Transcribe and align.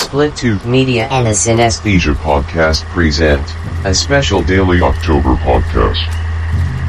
Split 0.00 0.34
Tooth 0.34 0.64
Media 0.66 1.06
and 1.08 1.26
the 1.26 1.30
Synesthesia 1.30 2.14
Podcast 2.14 2.84
present 2.86 3.42
a 3.84 3.94
special 3.94 4.42
daily 4.42 4.80
October 4.80 5.34
podcast. 5.36 5.98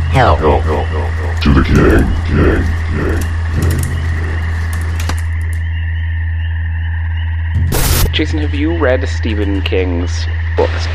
Hell, 0.10 0.36
hell, 0.38 0.60
hell, 0.62 0.84
hell, 0.86 1.07
help. 1.07 1.39
to 1.44 1.54
the 1.54 1.62
king, 1.62 1.76
king, 2.26 2.63
king, 2.89 3.21
king. 8.05 8.13
Jason, 8.13 8.39
have 8.39 8.55
you 8.55 8.78
read 8.78 9.08
Stephen 9.08 9.62
King's 9.62 10.25
books? 10.57 10.87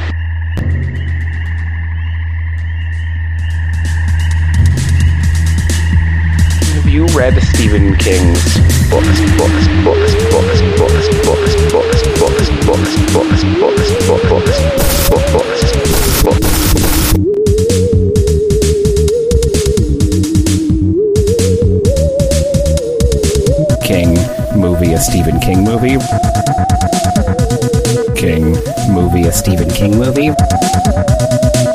Have 6.74 6.88
you 6.88 7.06
read 7.16 7.40
Stephen 7.42 7.96
King's 7.96 8.42
books, 8.90 9.20
books, 9.36 9.66
books, 9.82 10.14
books, 10.30 10.60
books, 10.78 11.08
books, 11.26 11.72
books, 11.72 12.05
King 23.86 24.18
movie, 24.56 24.92
a 24.92 25.00
Stephen 25.00 25.38
King 25.38 25.62
movie. 25.62 25.98
King 28.16 28.56
movie, 28.92 29.28
a 29.28 29.32
Stephen 29.32 29.70
King 29.70 29.96
movie. 29.96 30.34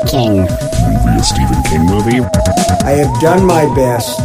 King 0.06 0.42
movie, 0.42 1.16
a 1.16 1.22
Stephen 1.22 1.62
King 1.62 1.86
movie. 1.86 2.20
I 2.84 2.90
have 3.00 3.20
done 3.20 3.46
my 3.46 3.64
best 3.74 4.18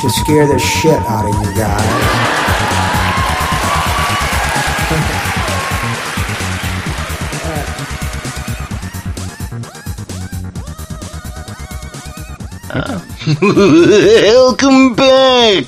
to 0.00 0.10
scare 0.10 0.46
the 0.46 0.58
shit 0.58 0.98
out 1.02 1.28
of 1.28 1.34
you 1.46 1.54
guys. 1.54 2.51
Welcome 13.42 14.94
back 14.94 15.64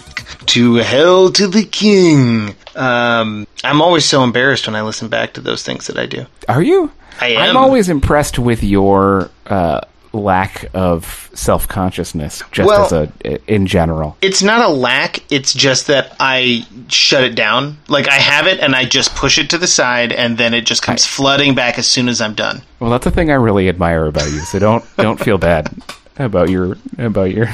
to 0.47 0.77
Hell 0.77 1.31
to 1.33 1.47
the 1.47 1.65
King. 1.71 2.55
Um, 2.75 3.47
I'm 3.63 3.83
always 3.83 4.07
so 4.07 4.25
embarrassed 4.25 4.67
when 4.67 4.75
I 4.75 4.81
listen 4.81 5.09
back 5.09 5.35
to 5.35 5.43
those 5.43 5.63
things 5.63 5.87
that 5.89 5.99
I 5.99 6.07
do. 6.07 6.25
Are 6.49 6.63
you? 6.63 6.91
I 7.21 7.29
am. 7.33 7.41
I'm 7.51 7.57
always 7.59 7.91
impressed 7.91 8.39
with 8.39 8.65
your 8.65 9.31
uh, 9.45 9.83
lack 10.15 10.71
of 10.73 11.29
self 11.35 11.69
consciousness, 11.69 12.43
just 12.53 12.67
Well- 12.67 12.87
as 12.87 12.93
a 12.93 13.53
in 13.53 13.67
general. 13.67 14.17
It's 14.23 14.43
not 14.43 14.63
a 14.63 14.69
lack, 14.73 15.31
it's 15.31 15.53
just 15.53 15.89
that 15.89 16.17
I 16.19 16.67
shut 16.89 17.23
it 17.23 17.35
down. 17.35 17.77
Like, 17.87 18.09
I 18.09 18.15
have 18.15 18.47
it 18.47 18.61
and 18.61 18.75
I 18.75 18.87
just 18.87 19.15
push 19.15 19.37
it 19.37 19.51
to 19.51 19.59
the 19.59 19.67
side 19.67 20.11
and 20.11 20.39
then 20.39 20.55
it 20.55 20.63
just 20.65 20.83
comes 20.83 21.05
flooding 21.05 21.55
back 21.55 21.79
as 21.79 21.87
soon 21.87 22.09
as 22.09 22.23
I'm 22.23 22.33
done. 22.33 22.63
Well, 22.81 22.89
that's 22.89 23.05
the 23.05 23.11
thing 23.11 23.31
I 23.31 23.35
really 23.35 23.69
admire 23.69 24.07
about 24.07 24.31
you. 24.31 24.41
So 24.41 24.59
don't 24.59 24.85
don't 24.97 25.21
feel 25.21 25.37
bad 25.37 25.71
about 26.17 26.49
your 26.51 26.77
about 26.99 27.33
your. 27.33 27.47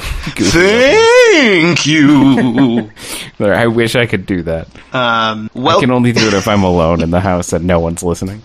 Thank 0.73 1.85
you. 1.85 2.91
I 3.39 3.67
wish 3.67 3.95
I 3.95 4.05
could 4.05 4.25
do 4.25 4.43
that. 4.43 4.67
um, 4.93 5.49
I 5.55 5.79
can 5.79 5.91
only 5.91 6.11
do 6.11 6.27
it 6.27 6.33
if 6.33 6.47
I'm 6.47 6.63
alone 6.63 7.01
in 7.01 7.09
the 7.11 7.19
house 7.19 7.53
and 7.53 7.65
no 7.65 7.79
one's 7.79 8.03
listening. 8.03 8.41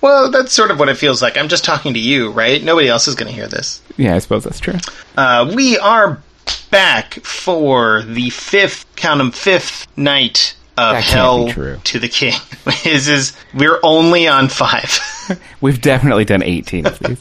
well, 0.00 0.30
that's 0.30 0.52
sort 0.52 0.70
of 0.70 0.78
what 0.78 0.88
it 0.88 0.96
feels 0.96 1.22
like. 1.22 1.36
I'm 1.38 1.48
just 1.48 1.64
talking 1.64 1.94
to 1.94 2.00
you, 2.00 2.30
right? 2.30 2.62
Nobody 2.62 2.88
else 2.88 3.08
is 3.08 3.14
going 3.14 3.28
to 3.28 3.34
hear 3.34 3.46
this. 3.48 3.80
Yeah, 3.96 4.14
I 4.14 4.18
suppose 4.18 4.44
that's 4.44 4.60
true. 4.60 4.74
Uh, 5.16 5.50
we 5.54 5.78
are 5.78 6.20
back 6.70 7.14
for 7.22 8.02
the 8.02 8.30
fifth, 8.30 8.84
count 8.96 9.20
'em, 9.20 9.30
fifth 9.30 9.86
night 9.96 10.54
of 10.76 10.96
Hell 10.96 11.48
to 11.48 11.98
the 11.98 12.08
King. 12.08 12.34
is 12.84 13.08
is 13.08 13.36
we're 13.54 13.78
only 13.82 14.26
on 14.28 14.48
five. 14.48 14.98
We've 15.60 15.80
definitely 15.80 16.24
done 16.24 16.42
18 16.42 16.86
of 16.86 16.98
these. 16.98 17.20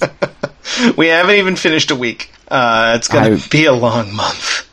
we 0.97 1.07
haven't 1.07 1.35
even 1.35 1.55
finished 1.55 1.91
a 1.91 1.95
week. 1.95 2.31
Uh, 2.47 2.93
it's 2.97 3.07
gonna 3.07 3.35
I- 3.35 3.41
be 3.49 3.65
a 3.65 3.73
long 3.73 4.13
month. 4.13 4.67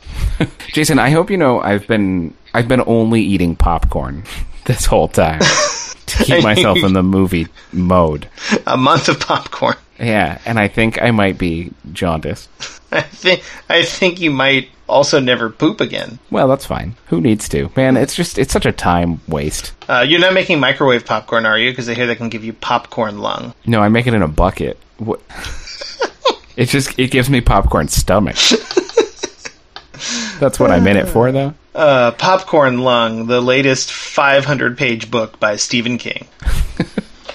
Jason, 0.73 0.97
I 0.99 1.09
hope 1.11 1.29
you 1.29 1.37
know 1.37 1.59
I've 1.61 1.87
been 1.87 2.33
I've 2.53 2.67
been 2.67 2.83
only 2.85 3.21
eating 3.21 3.55
popcorn 3.55 4.23
this 4.65 4.85
whole 4.85 5.07
time 5.07 5.39
to 5.39 6.23
keep 6.23 6.43
myself 6.43 6.77
in 6.79 6.93
the 6.93 7.03
movie 7.03 7.47
mode. 7.71 8.27
A 8.65 8.77
month 8.77 9.07
of 9.09 9.19
popcorn. 9.19 9.75
Yeah, 10.01 10.39
and 10.45 10.59
I 10.59 10.67
think 10.67 11.01
I 11.01 11.11
might 11.11 11.37
be 11.37 11.71
jaundiced. 11.93 12.49
I 12.91 13.01
think 13.01 13.43
I 13.69 13.83
think 13.83 14.19
you 14.19 14.31
might 14.31 14.69
also 14.89 15.19
never 15.19 15.49
poop 15.49 15.79
again. 15.79 16.19
Well, 16.29 16.47
that's 16.47 16.65
fine. 16.65 16.95
Who 17.07 17.21
needs 17.21 17.47
to? 17.49 17.71
Man, 17.75 17.95
it's 17.95 18.15
just 18.15 18.37
it's 18.37 18.51
such 18.51 18.65
a 18.65 18.71
time 18.71 19.21
waste. 19.27 19.73
Uh, 19.87 20.05
you're 20.05 20.19
not 20.19 20.33
making 20.33 20.59
microwave 20.59 21.05
popcorn, 21.05 21.45
are 21.45 21.57
you? 21.57 21.71
Because 21.71 21.87
I 21.87 21.93
hear 21.93 22.07
they 22.07 22.15
can 22.15 22.29
give 22.29 22.43
you 22.43 22.51
popcorn 22.53 23.19
lung. 23.19 23.53
No, 23.65 23.81
I 23.81 23.89
make 23.89 24.07
it 24.07 24.13
in 24.13 24.21
a 24.21 24.27
bucket. 24.27 24.77
What? 24.97 25.21
it 26.57 26.65
just 26.65 26.99
it 26.99 27.11
gives 27.11 27.29
me 27.29 27.39
popcorn 27.39 27.87
stomach. 27.87 28.37
That's 30.39 30.59
what 30.59 30.71
I'm 30.71 30.87
in 30.87 30.97
it 30.97 31.07
for, 31.07 31.31
though. 31.31 31.53
Uh, 31.75 32.11
popcorn 32.11 32.79
lung, 32.79 33.27
the 33.27 33.39
latest 33.39 33.91
500 33.91 34.75
page 34.77 35.11
book 35.11 35.39
by 35.39 35.55
Stephen 35.55 35.99
King. 35.99 36.27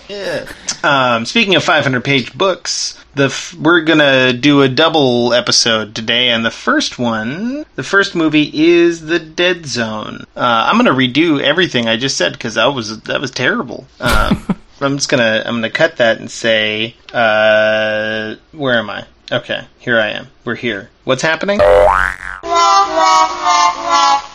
yeah. 0.08 0.46
Um, 0.82 1.24
speaking 1.26 1.54
of 1.54 1.64
500 1.64 2.04
page 2.04 2.36
books, 2.36 3.02
the 3.14 3.26
f- 3.26 3.54
we're 3.54 3.82
gonna 3.82 4.32
do 4.32 4.62
a 4.62 4.68
double 4.68 5.32
episode 5.32 5.94
today, 5.94 6.28
and 6.28 6.44
the 6.44 6.50
first 6.50 6.98
one, 6.98 7.64
the 7.74 7.82
first 7.82 8.14
movie 8.14 8.50
is 8.52 9.06
The 9.06 9.18
Dead 9.18 9.66
Zone. 9.66 10.24
Uh, 10.36 10.66
I'm 10.68 10.76
gonna 10.76 10.92
redo 10.92 11.40
everything 11.40 11.88
I 11.88 11.96
just 11.96 12.16
said 12.16 12.32
because 12.32 12.54
that 12.54 12.66
was 12.66 13.00
that 13.02 13.20
was 13.20 13.30
terrible. 13.30 13.86
Um, 14.00 14.46
I'm 14.80 14.96
just 14.96 15.08
gonna 15.08 15.42
I'm 15.46 15.56
gonna 15.56 15.70
cut 15.70 15.96
that 15.96 16.20
and 16.20 16.30
say, 16.30 16.94
uh, 17.12 18.36
where 18.52 18.78
am 18.78 18.90
I? 18.90 19.06
Okay, 19.32 19.64
here 19.78 19.98
I 19.98 20.10
am. 20.10 20.28
We're 20.44 20.54
here. 20.54 20.90
What's 21.04 21.22
happening? 21.22 21.60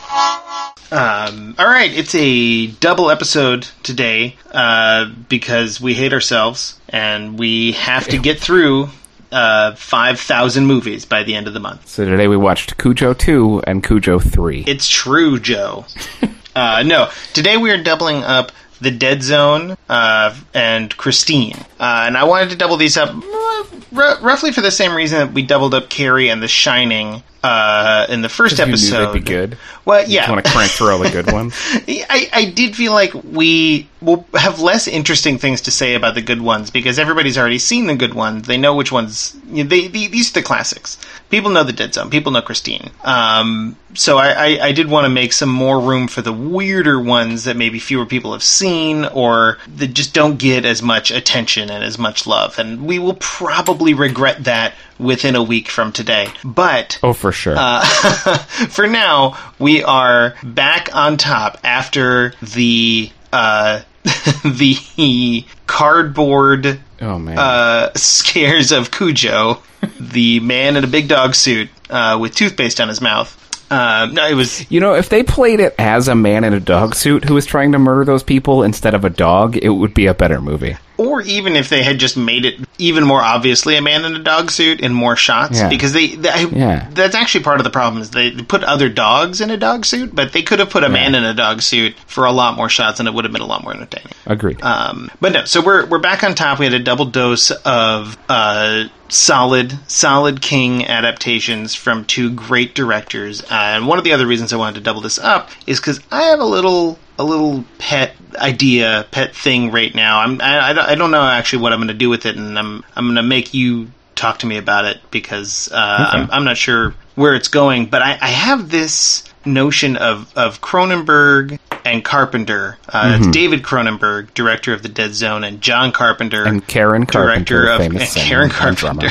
Um, 1.22 1.56
all 1.60 1.68
right, 1.68 1.92
it's 1.92 2.16
a 2.16 2.68
double 2.68 3.12
episode 3.12 3.68
today 3.84 4.38
uh, 4.52 5.12
because 5.30 5.80
we 5.80 5.94
hate 5.94 6.14
ourselves 6.14 6.80
and 6.90 7.38
we 7.38 7.74
have 7.74 8.08
to 8.08 8.18
get 8.18 8.40
through 8.40 8.90
uh, 9.32 9.76
5,000 9.76 10.66
movies 10.66 11.06
by 11.06 11.24
the 11.24 11.36
end 11.36 11.48
of 11.48 11.54
the 11.54 11.60
month. 11.60 11.88
So 11.88 12.06
today 12.06 12.28
we 12.28 12.38
watched 12.38 12.78
Cujo 12.78 13.14
2 13.14 13.64
and 13.68 13.84
Cujo 13.84 14.20
3. 14.20 14.64
It's 14.68 14.88
true, 14.88 15.40
Joe. 15.40 15.86
uh, 16.56 16.84
no, 16.86 17.10
today 17.34 17.58
we 17.58 17.70
are 17.72 17.82
doubling 17.82 18.24
up 18.24 18.52
The 18.80 18.92
Dead 18.92 19.22
Zone 19.22 19.78
uh, 19.90 20.36
and 20.56 20.96
Christine. 20.98 21.58
Uh, 21.80 22.06
and 22.08 22.18
I 22.18 22.24
wanted 22.24 22.50
to 22.50 22.56
double 22.56 22.78
these 22.78 22.98
up 22.98 23.10
uh, 23.14 23.64
r- 23.96 24.20
roughly 24.22 24.52
for 24.52 24.62
the 24.62 24.72
same 24.72 24.96
reason 24.96 25.20
that 25.20 25.34
we 25.34 25.44
doubled 25.44 25.76
up 25.76 25.90
Carrie 25.90 26.30
and 26.30 26.42
The 26.42 26.48
Shining 26.48 27.22
uh, 27.44 28.06
in 28.10 28.22
the 28.22 28.30
first 28.30 28.58
You 28.60 28.66
knew 28.66 28.72
episode. 28.74 29.06
they'd 29.14 29.20
be 29.20 29.26
good. 29.26 29.58
Well, 29.86 30.08
yeah. 30.08 30.22
just 30.22 30.30
want 30.32 30.46
to 30.46 30.52
crank 30.52 30.72
through 30.72 30.92
all 30.92 31.00
the 31.00 31.10
good 31.10 31.32
ones. 31.32 31.56
I, 31.88 32.30
I 32.32 32.46
did 32.46 32.76
feel 32.76 32.94
like 32.94 33.14
we 33.14 33.88
will 34.00 34.26
have 34.36 34.60
less 34.60 34.88
interesting 34.88 35.38
things 35.40 35.62
to 35.62 35.72
say 35.72 35.96
about 35.96 36.14
the 36.16 36.22
good 36.22 36.42
ones 36.42 36.70
because 36.70 37.00
everybody's 37.00 37.38
already 37.38 37.58
seen 37.60 37.88
the 37.88 37.96
good 37.96 38.14
ones. 38.14 38.48
They 38.48 38.58
know 38.58 38.76
which 38.76 38.92
ones. 38.92 39.36
You 39.50 39.64
know, 39.64 39.70
they, 39.70 39.88
they 39.88 40.08
these 40.08 40.30
are 40.32 40.34
the 40.34 40.44
classics. 40.44 40.98
People 41.30 41.50
know 41.52 41.64
the 41.64 41.74
Dead 41.74 41.94
Zone. 41.94 42.10
People 42.10 42.32
know 42.32 42.42
Christine. 42.42 42.92
Um, 43.04 43.76
so 43.94 44.18
I, 44.18 44.30
I, 44.32 44.66
I 44.68 44.72
did 44.72 44.88
want 44.90 45.06
to 45.06 45.10
make 45.10 45.34
some 45.34 45.50
more 45.50 45.80
room 45.80 46.08
for 46.08 46.22
the 46.22 46.34
weirder 46.34 47.00
ones 47.00 47.46
that 47.46 47.56
maybe 47.58 47.80
fewer 47.80 48.06
people 48.06 48.34
have 48.34 48.44
seen 48.44 49.06
or 49.06 49.58
that 49.78 49.88
just 49.94 50.14
don't 50.14 50.38
get 50.38 50.66
as 50.66 50.82
much 50.82 51.10
attention 51.12 51.70
and 51.70 51.84
as 51.84 51.98
much 51.98 52.28
love. 52.28 52.60
And 52.60 52.86
we 52.86 53.00
will 53.00 53.16
probably 53.20 53.94
regret 53.94 54.44
that 54.44 54.74
within 55.00 55.36
a 55.36 55.42
week 55.44 55.68
from 55.70 55.92
today. 55.92 56.28
But 56.44 57.00
Oh, 57.02 57.14
for 57.14 57.31
sure. 57.32 57.56
uh, 57.58 57.84
for 58.70 58.88
now, 58.88 59.38
we 59.60 59.84
are 59.84 60.36
back 60.44 60.96
on 60.96 61.18
top 61.18 61.60
after 61.64 62.34
the 62.42 63.12
uh, 63.32 63.82
the 64.44 65.46
cardboard 65.68 66.80
oh, 67.02 67.20
man. 67.20 67.38
uh, 67.38 67.92
scares 67.96 68.72
of 68.72 68.92
Cujo, 68.92 69.62
the 70.00 70.40
man 70.40 70.76
in 70.76 70.84
a 70.84 70.88
big 70.88 71.08
dog 71.08 71.36
suit 71.36 71.70
uh, 71.90 72.18
with 72.20 72.36
toothpaste 72.36 72.82
on 72.82 72.88
his 72.88 73.02
mouth. 73.02 73.38
Uh, 73.72 74.10
no, 74.12 74.28
it 74.28 74.34
was 74.34 74.70
you 74.70 74.82
know, 74.82 74.96
if 74.96 75.08
they 75.08 75.24
played 75.24 75.62
it 75.62 75.74
as 75.80 76.10
a 76.10 76.16
man 76.16 76.44
in 76.44 76.54
a 76.54 76.60
dog 76.60 76.94
suit 76.94 77.24
who 77.24 77.34
was 77.34 77.46
trying 77.46 77.72
to 77.72 77.80
murder 77.80 78.04
those 78.04 78.22
people 78.22 78.64
instead 78.64 78.94
of 78.94 79.06
a 79.06 79.10
dog, 79.10 79.56
it 79.56 79.70
would 79.70 79.94
be 79.94 80.08
a 80.08 80.14
better 80.14 80.42
movie. 80.42 80.76
Or 81.02 81.22
even 81.22 81.56
if 81.56 81.70
they 81.70 81.82
had 81.84 81.98
just 82.00 82.16
made 82.16 82.46
it 82.46 82.60
even 82.78 83.04
more 83.04 83.22
obviously 83.22 83.76
a 83.76 83.82
man 83.82 84.06
in 84.06 84.16
a 84.16 84.20
dog 84.20 84.52
suit 84.52 84.80
in 84.82 84.94
more 84.94 85.16
shots 85.16 85.58
Yeah. 85.60 85.68
because 85.70 85.94
they, 85.94 86.16
they 86.16 86.46
Yeah. 86.52 86.88
that's 86.94 87.16
actually 87.16 87.44
part 87.44 87.60
of 87.60 87.64
the 87.64 87.70
problem 87.72 88.02
is 88.02 88.12
they 88.12 88.32
put 88.32 88.64
other 88.64 88.88
dogs 88.88 89.42
in 89.42 89.50
a 89.50 89.58
dog 89.58 89.86
suit 89.86 90.14
but 90.14 90.32
they 90.34 90.44
could 90.44 90.60
have 90.60 90.70
put 90.70 90.84
a 90.84 90.90
man 90.90 91.16
in 91.16 91.24
a 91.24 91.34
dog 91.34 91.62
suit 91.64 91.96
for 92.06 92.26
a 92.26 92.32
lot 92.32 92.56
more 92.56 92.70
shots 92.70 93.00
and 93.00 93.08
it 93.08 93.14
would 93.16 93.26
have 93.26 93.32
been 93.34 93.42
a 93.42 93.46
lot 93.48 93.64
more 93.64 93.74
entertaining 93.74 94.12
Agreed. 94.28 94.62
um, 94.62 95.10
but 95.20 95.32
no 95.34 95.46
so 95.46 95.62
we're 95.62 95.86
we're 95.88 96.00
back 96.00 96.24
on 96.24 96.36
top 96.36 96.60
we 96.60 96.66
had 96.66 96.74
a 96.76 96.80
double 96.80 97.06
dose 97.06 97.50
of 97.52 98.18
uh, 98.30 98.86
solid 99.10 99.74
solid 99.90 100.42
king 100.42 100.86
adaptations 100.86 101.76
from 101.76 102.06
two 102.06 102.32
great 102.32 102.74
directors 102.76 103.42
uh, 103.44 103.48
and 103.52 103.88
one 103.88 103.98
of 103.98 104.04
the 104.04 104.14
other 104.14 104.26
reasons 104.28 104.54
i 104.54 104.56
wanted 104.58 104.76
to 104.76 104.82
double 104.82 105.02
this 105.02 105.18
up 105.20 105.50
is 105.68 105.80
because 105.80 106.00
i 106.12 106.22
have 106.24 106.40
a 106.40 106.46
little 106.46 106.98
a 107.22 107.24
little 107.24 107.64
pet 107.78 108.16
idea, 108.36 109.06
pet 109.12 109.36
thing 109.36 109.72
right 109.72 109.94
now. 109.94 110.20
I'm 110.20 110.42
I, 110.42 110.72
I 110.72 110.96
don't 110.96 111.12
know 111.12 111.22
actually 111.22 111.62
what 111.62 111.74
I'm 111.74 111.80
going 111.80 111.90
to 111.90 111.94
do 111.94 112.10
with 112.10 112.26
it, 112.26 112.36
and 112.36 112.58
I'm 112.58 112.84
I'm 112.96 113.06
going 113.06 113.16
to 113.16 113.24
make 113.24 113.54
you 113.54 113.92
talk 114.16 114.40
to 114.40 114.48
me 114.48 114.58
about 114.58 114.86
it 114.86 115.00
because 115.12 115.70
uh, 115.72 116.08
okay. 116.10 116.24
I'm 116.24 116.32
I'm 116.32 116.44
not 116.44 116.58
sure 116.58 116.96
where 117.16 117.36
it's 117.36 117.48
going, 117.48 117.86
but 117.86 118.02
I, 118.02 118.18
I 118.22 118.28
have 118.28 118.70
this 118.70 119.24
notion 119.46 119.98
of 119.98 120.36
of 120.36 120.62
Cronenberg 120.62 121.60
and 121.86 122.04
Carpenter. 122.04 122.78
Uh, 122.90 123.18
mm-hmm. 123.20 123.32
David 123.32 123.64
Cronenberg, 123.64 124.34
director 124.34 124.74
of 124.74 124.84
The 124.84 124.90
Dead 124.90 125.14
Zone, 125.14 125.44
and 125.44 125.62
John 125.62 125.92
Carpenter, 125.92 126.46
and 126.46 126.66
Karen 126.66 127.06
Carpenter, 127.06 127.64
director 127.64 127.70
of 127.70 127.82
and 128.02 128.10
Karen 128.10 128.50
Carpenter, 128.50 129.10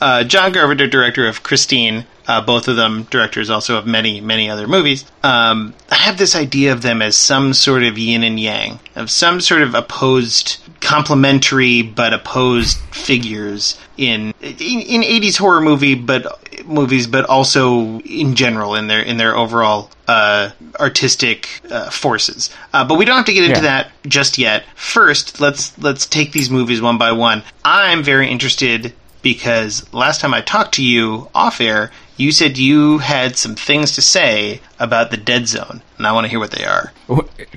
uh, 0.00 0.24
John 0.24 0.52
Carpenter, 0.52 0.86
director 0.86 1.26
of 1.26 1.42
Christine. 1.42 2.04
Uh, 2.28 2.42
both 2.42 2.68
of 2.68 2.76
them 2.76 3.04
directors 3.04 3.48
also 3.48 3.78
of 3.78 3.86
many 3.86 4.20
many 4.20 4.50
other 4.50 4.68
movies. 4.68 5.04
Um, 5.22 5.72
I 5.90 5.96
have 5.96 6.18
this 6.18 6.36
idea 6.36 6.72
of 6.72 6.82
them 6.82 7.00
as 7.00 7.16
some 7.16 7.54
sort 7.54 7.82
of 7.82 7.96
yin 7.96 8.22
and 8.22 8.38
yang, 8.38 8.78
of 8.94 9.10
some 9.10 9.40
sort 9.40 9.62
of 9.62 9.74
opposed, 9.74 10.58
complementary 10.82 11.80
but 11.80 12.12
opposed 12.12 12.76
figures 12.92 13.80
in 13.96 14.34
in, 14.40 14.80
in 14.80 15.00
80s 15.02 15.38
horror 15.38 15.62
movie, 15.62 15.94
but 15.94 16.26
movies, 16.66 17.06
but 17.06 17.24
also 17.24 18.00
in 18.00 18.34
general 18.34 18.74
in 18.74 18.86
their 18.86 19.00
in 19.00 19.16
their 19.16 19.36
overall 19.36 19.90
uh, 20.06 20.50
artistic 20.78 21.62
uh, 21.70 21.90
forces. 21.90 22.50
Uh, 22.72 22.86
but 22.86 22.98
we 22.98 23.04
don't 23.04 23.16
have 23.16 23.26
to 23.26 23.32
get 23.32 23.44
into 23.44 23.56
yeah. 23.56 23.62
that 23.62 23.90
just 24.06 24.38
yet. 24.38 24.64
First, 24.74 25.40
let's 25.40 25.76
let's 25.78 26.06
take 26.06 26.32
these 26.32 26.50
movies 26.50 26.80
one 26.80 26.98
by 26.98 27.12
one. 27.12 27.42
I'm 27.64 28.02
very 28.02 28.28
interested 28.28 28.92
because 29.22 29.92
last 29.92 30.20
time 30.20 30.34
I 30.34 30.40
talked 30.40 30.74
to 30.74 30.84
you 30.84 31.28
off 31.34 31.60
air, 31.60 31.90
you 32.18 32.32
said 32.32 32.58
you 32.58 32.98
had 32.98 33.36
some 33.36 33.54
things 33.54 33.92
to 33.92 34.02
say 34.02 34.60
about 34.78 35.10
the 35.10 35.16
Dead 35.16 35.48
Zone, 35.48 35.80
and 35.96 36.06
I 36.06 36.12
want 36.12 36.24
to 36.24 36.28
hear 36.28 36.38
what 36.38 36.50
they 36.50 36.64
are. 36.64 36.92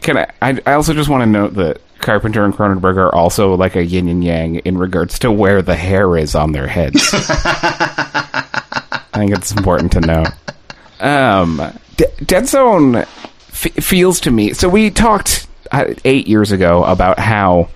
Can 0.01 0.17
I? 0.17 0.31
I 0.41 0.73
also 0.73 0.93
just 0.93 1.09
want 1.09 1.23
to 1.23 1.25
note 1.25 1.55
that 1.55 1.81
Carpenter 1.99 2.45
and 2.45 2.53
Cronenberg 2.53 2.97
are 2.97 3.13
also 3.13 3.55
like 3.55 3.75
a 3.75 3.83
yin 3.83 4.07
and 4.07 4.23
yang 4.23 4.55
in 4.57 4.77
regards 4.77 5.19
to 5.19 5.31
where 5.31 5.61
the 5.61 5.75
hair 5.75 6.15
is 6.17 6.35
on 6.35 6.51
their 6.51 6.67
heads. 6.67 7.09
I 7.13 9.09
think 9.13 9.31
it's 9.31 9.51
important 9.51 9.91
to 9.93 10.01
know. 10.01 10.25
Um, 10.99 11.61
D- 11.97 12.05
Dead 12.25 12.47
Zone 12.47 12.95
f- 12.95 13.07
feels 13.83 14.19
to 14.21 14.31
me. 14.31 14.53
So 14.53 14.69
we 14.69 14.89
talked 14.89 15.47
uh, 15.71 15.93
eight 16.05 16.27
years 16.27 16.51
ago 16.51 16.83
about 16.83 17.19
how 17.19 17.69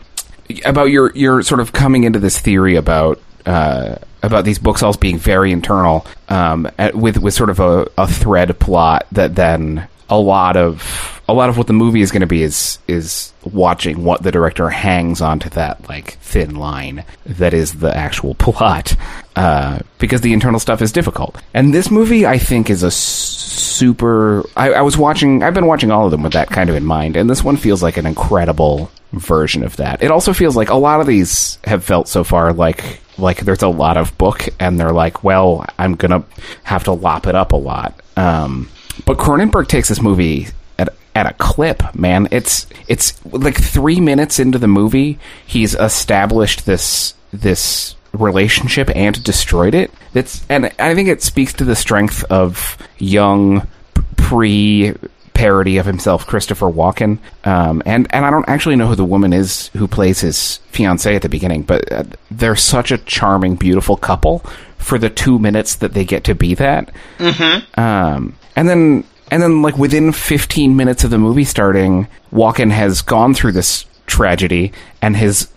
about 0.63 0.85
your 0.85 1.11
your 1.15 1.41
sort 1.41 1.59
of 1.59 1.73
coming 1.73 2.03
into 2.03 2.19
this 2.19 2.39
theory 2.39 2.75
about 2.75 3.19
uh, 3.45 3.95
about 4.23 4.45
these 4.45 4.59
books 4.59 4.83
all 4.83 4.93
being 4.93 5.17
very 5.17 5.51
internal, 5.51 6.05
um, 6.29 6.69
at, 6.77 6.95
with 6.95 7.17
with 7.17 7.33
sort 7.33 7.49
of 7.49 7.59
a, 7.59 7.89
a 7.97 8.07
thread 8.07 8.59
plot 8.59 9.05
that 9.11 9.35
then 9.35 9.87
a 10.09 10.17
lot 10.17 10.55
of 10.55 11.21
a 11.27 11.33
lot 11.33 11.49
of 11.49 11.57
what 11.57 11.65
the 11.67 11.73
movie 11.73 12.01
is 12.01 12.11
going 12.11 12.21
to 12.21 12.27
be 12.27 12.43
is 12.43 12.77
is 12.87 13.33
watching 13.43 14.03
what 14.03 14.21
the 14.21 14.31
director 14.31 14.69
hangs 14.69 15.21
onto 15.21 15.49
that 15.49 15.89
like 15.89 16.17
thin 16.19 16.55
line 16.55 17.03
that 17.25 17.53
is 17.53 17.75
the 17.75 17.95
actual 17.95 18.35
plot 18.39 18.95
uh, 19.35 19.79
because 19.97 20.21
the 20.21 20.33
internal 20.33 20.59
stuff 20.59 20.81
is 20.81 20.91
difficult. 20.91 21.41
And 21.53 21.73
this 21.73 21.89
movie 21.89 22.25
i 22.25 22.37
think 22.37 22.69
is 22.69 22.83
a 22.83 22.91
super 22.91 24.43
I, 24.55 24.73
I 24.73 24.81
was 24.81 24.97
watching 24.97 25.41
i've 25.43 25.53
been 25.53 25.65
watching 25.65 25.91
all 25.91 26.05
of 26.05 26.11
them 26.11 26.23
with 26.23 26.33
that 26.33 26.49
kind 26.49 26.69
of 26.69 26.75
in 26.75 26.85
mind 26.85 27.15
and 27.17 27.29
this 27.29 27.43
one 27.43 27.57
feels 27.57 27.81
like 27.81 27.97
an 27.97 28.05
incredible 28.05 28.91
version 29.13 29.63
of 29.63 29.77
that. 29.77 30.03
It 30.03 30.11
also 30.11 30.33
feels 30.33 30.55
like 30.55 30.69
a 30.69 30.75
lot 30.75 31.01
of 31.01 31.07
these 31.07 31.57
have 31.63 31.83
felt 31.83 32.07
so 32.07 32.23
far 32.23 32.53
like 32.53 32.99
like 33.17 33.39
there's 33.39 33.63
a 33.63 33.67
lot 33.67 33.97
of 33.97 34.17
book 34.17 34.47
and 34.59 34.79
they're 34.79 34.91
like 34.91 35.23
well 35.23 35.65
i'm 35.79 35.95
gonna 35.95 36.23
have 36.63 36.83
to 36.83 36.91
lop 36.91 37.27
it 37.27 37.35
up 37.35 37.51
a 37.51 37.55
lot 37.55 38.01
um, 38.17 38.69
but 39.05 39.17
Cronenberg 39.17 39.67
takes 39.67 39.89
this 39.89 40.01
movie 40.01 40.47
at 40.79 40.89
at 41.15 41.25
a 41.25 41.33
clip, 41.33 41.95
man. 41.95 42.27
It's 42.31 42.67
it's 42.87 43.23
like 43.25 43.61
three 43.61 43.99
minutes 43.99 44.39
into 44.39 44.57
the 44.57 44.67
movie, 44.67 45.19
he's 45.45 45.75
established 45.75 46.65
this 46.65 47.13
this 47.31 47.95
relationship 48.13 48.89
and 48.95 49.21
destroyed 49.23 49.75
it. 49.75 49.91
That's 50.13 50.45
and 50.49 50.71
I 50.79 50.95
think 50.95 51.09
it 51.09 51.21
speaks 51.21 51.53
to 51.53 51.65
the 51.65 51.75
strength 51.75 52.23
of 52.25 52.77
young 52.97 53.67
pre 54.15 54.93
parody 55.35 55.77
of 55.77 55.85
himself, 55.85 56.25
Christopher 56.25 56.65
Walken. 56.65 57.19
Um, 57.43 57.83
and 57.85 58.07
and 58.11 58.25
I 58.25 58.31
don't 58.31 58.49
actually 58.49 58.75
know 58.75 58.87
who 58.87 58.95
the 58.95 59.05
woman 59.05 59.33
is 59.33 59.67
who 59.69 59.87
plays 59.87 60.21
his 60.21 60.57
fiance 60.71 61.15
at 61.15 61.21
the 61.21 61.29
beginning, 61.29 61.61
but 61.61 61.91
uh, 61.91 62.03
they're 62.31 62.55
such 62.55 62.91
a 62.91 62.97
charming, 62.97 63.55
beautiful 63.55 63.97
couple 63.97 64.39
for 64.77 64.97
the 64.97 65.09
two 65.09 65.37
minutes 65.37 65.75
that 65.75 65.93
they 65.93 66.05
get 66.05 66.23
to 66.23 66.33
be 66.33 66.55
that. 66.55 66.91
Mm-hmm. 67.19 67.79
Um, 67.79 68.35
and 68.55 68.67
then 68.67 69.03
and 69.29 69.43
then 69.43 69.61
like 69.61 69.77
within 69.77 70.11
15 70.11 70.75
minutes 70.75 71.03
of 71.03 71.11
the 71.11 71.17
movie 71.17 71.43
starting, 71.43 72.07
Walken 72.31 72.71
has 72.71 73.01
gone 73.01 73.33
through 73.33 73.51
this 73.51 73.85
tragedy 74.07 74.71
and 75.01 75.15
has 75.17 75.51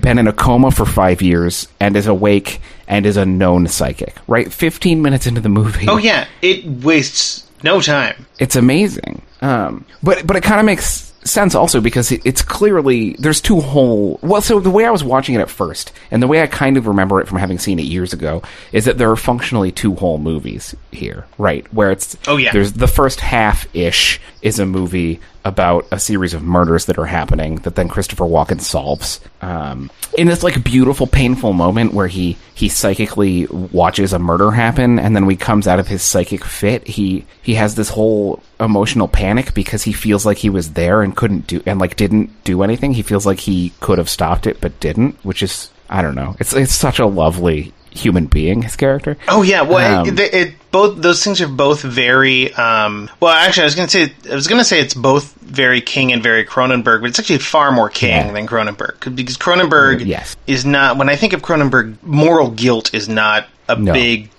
been 0.00 0.18
in 0.18 0.26
a 0.26 0.32
coma 0.32 0.70
for 0.70 0.86
five 0.86 1.20
years 1.22 1.68
and 1.78 1.96
is 1.96 2.06
awake 2.06 2.60
and 2.88 3.06
is 3.06 3.16
a 3.16 3.26
known 3.26 3.66
psychic. 3.66 4.16
Right, 4.26 4.52
15 4.52 5.02
minutes 5.02 5.26
into 5.26 5.40
the 5.40 5.48
movie. 5.48 5.86
Oh 5.88 5.98
yeah, 5.98 6.26
it 6.40 6.64
wastes 6.64 7.49
no 7.62 7.80
time. 7.80 8.26
It's 8.38 8.56
amazing. 8.56 9.22
Um, 9.40 9.84
but 10.02 10.26
but 10.26 10.36
it 10.36 10.42
kind 10.42 10.60
of 10.60 10.66
makes 10.66 11.10
sense 11.24 11.54
also 11.54 11.80
because 11.80 12.12
it's 12.12 12.40
clearly 12.42 13.12
there's 13.18 13.40
two 13.42 13.60
whole 13.60 14.18
well 14.22 14.40
so 14.40 14.58
the 14.58 14.70
way 14.70 14.86
i 14.86 14.90
was 14.90 15.04
watching 15.04 15.34
it 15.34 15.40
at 15.40 15.50
first 15.50 15.92
and 16.10 16.22
the 16.22 16.26
way 16.26 16.42
i 16.42 16.46
kind 16.46 16.78
of 16.78 16.86
remember 16.86 17.20
it 17.20 17.28
from 17.28 17.36
having 17.36 17.58
seen 17.58 17.78
it 17.78 17.82
years 17.82 18.14
ago 18.14 18.42
is 18.72 18.86
that 18.86 18.96
there 18.96 19.10
are 19.10 19.16
functionally 19.16 19.70
two 19.70 19.94
whole 19.96 20.16
movies 20.16 20.74
here 20.92 21.26
right 21.36 21.70
where 21.74 21.90
it's 21.90 22.16
oh 22.26 22.38
yeah 22.38 22.50
there's 22.52 22.72
the 22.72 22.86
first 22.88 23.20
half 23.20 23.66
ish 23.76 24.18
is 24.40 24.58
a 24.58 24.64
movie 24.64 25.20
about 25.44 25.86
a 25.90 25.98
series 25.98 26.34
of 26.34 26.42
murders 26.42 26.86
that 26.86 26.98
are 26.98 27.06
happening 27.06 27.56
that 27.56 27.74
then 27.74 27.88
Christopher 27.88 28.24
Walken 28.24 28.60
solves. 28.60 29.20
Um, 29.40 29.90
in 30.18 30.26
this 30.26 30.42
like 30.42 30.62
beautiful, 30.62 31.06
painful 31.06 31.52
moment 31.52 31.94
where 31.94 32.08
he 32.08 32.36
he 32.54 32.68
psychically 32.68 33.46
watches 33.46 34.12
a 34.12 34.18
murder 34.18 34.50
happen, 34.50 34.98
and 34.98 35.16
then 35.16 35.26
when 35.26 35.34
he 35.34 35.38
comes 35.38 35.66
out 35.66 35.78
of 35.78 35.88
his 35.88 36.02
psychic 36.02 36.44
fit, 36.44 36.86
he 36.86 37.24
he 37.42 37.54
has 37.54 37.74
this 37.74 37.88
whole 37.88 38.42
emotional 38.58 39.08
panic 39.08 39.54
because 39.54 39.82
he 39.82 39.92
feels 39.92 40.26
like 40.26 40.38
he 40.38 40.50
was 40.50 40.72
there 40.72 41.02
and 41.02 41.16
couldn't 41.16 41.46
do 41.46 41.62
and 41.66 41.80
like 41.80 41.96
didn't 41.96 42.44
do 42.44 42.62
anything. 42.62 42.92
He 42.92 43.02
feels 43.02 43.26
like 43.26 43.40
he 43.40 43.72
could 43.80 43.98
have 43.98 44.10
stopped 44.10 44.46
it 44.46 44.60
but 44.60 44.78
didn't, 44.80 45.16
which 45.24 45.42
is 45.42 45.70
I 45.88 46.02
don't 46.02 46.14
know. 46.14 46.36
It's 46.38 46.52
it's 46.52 46.74
such 46.74 46.98
a 46.98 47.06
lovely 47.06 47.72
human 47.90 48.26
being. 48.26 48.62
His 48.62 48.76
character. 48.76 49.16
Oh 49.28 49.42
yeah, 49.42 49.62
well, 49.62 50.00
um, 50.00 50.08
it, 50.08 50.20
it, 50.20 50.54
both 50.70 51.00
those 51.00 51.22
things 51.22 51.40
are 51.40 51.48
both 51.48 51.82
very. 51.82 52.52
Um, 52.54 53.10
well, 53.20 53.32
actually, 53.32 53.62
I 53.62 53.66
was 53.66 53.74
going 53.74 53.88
to 53.88 53.92
say 53.92 54.30
I 54.30 54.34
was 54.34 54.46
going 54.46 54.60
to 54.60 54.64
say 54.64 54.80
it's 54.80 54.94
both 54.94 55.34
very 55.34 55.80
King 55.80 56.12
and 56.12 56.22
very 56.22 56.44
Cronenberg, 56.44 57.00
but 57.00 57.10
it's 57.10 57.18
actually 57.18 57.38
far 57.38 57.72
more 57.72 57.88
King 57.88 58.26
yeah. 58.26 58.32
than 58.32 58.46
Cronenberg 58.46 59.14
because 59.14 59.36
Cronenberg 59.36 60.04
yes. 60.04 60.36
is 60.46 60.64
not. 60.64 60.96
When 60.96 61.08
I 61.08 61.16
think 61.16 61.32
of 61.32 61.42
Cronenberg, 61.42 62.02
moral 62.02 62.50
guilt 62.50 62.94
is 62.94 63.08
not 63.08 63.46
a 63.68 63.76
no. 63.76 63.92
big 63.92 64.30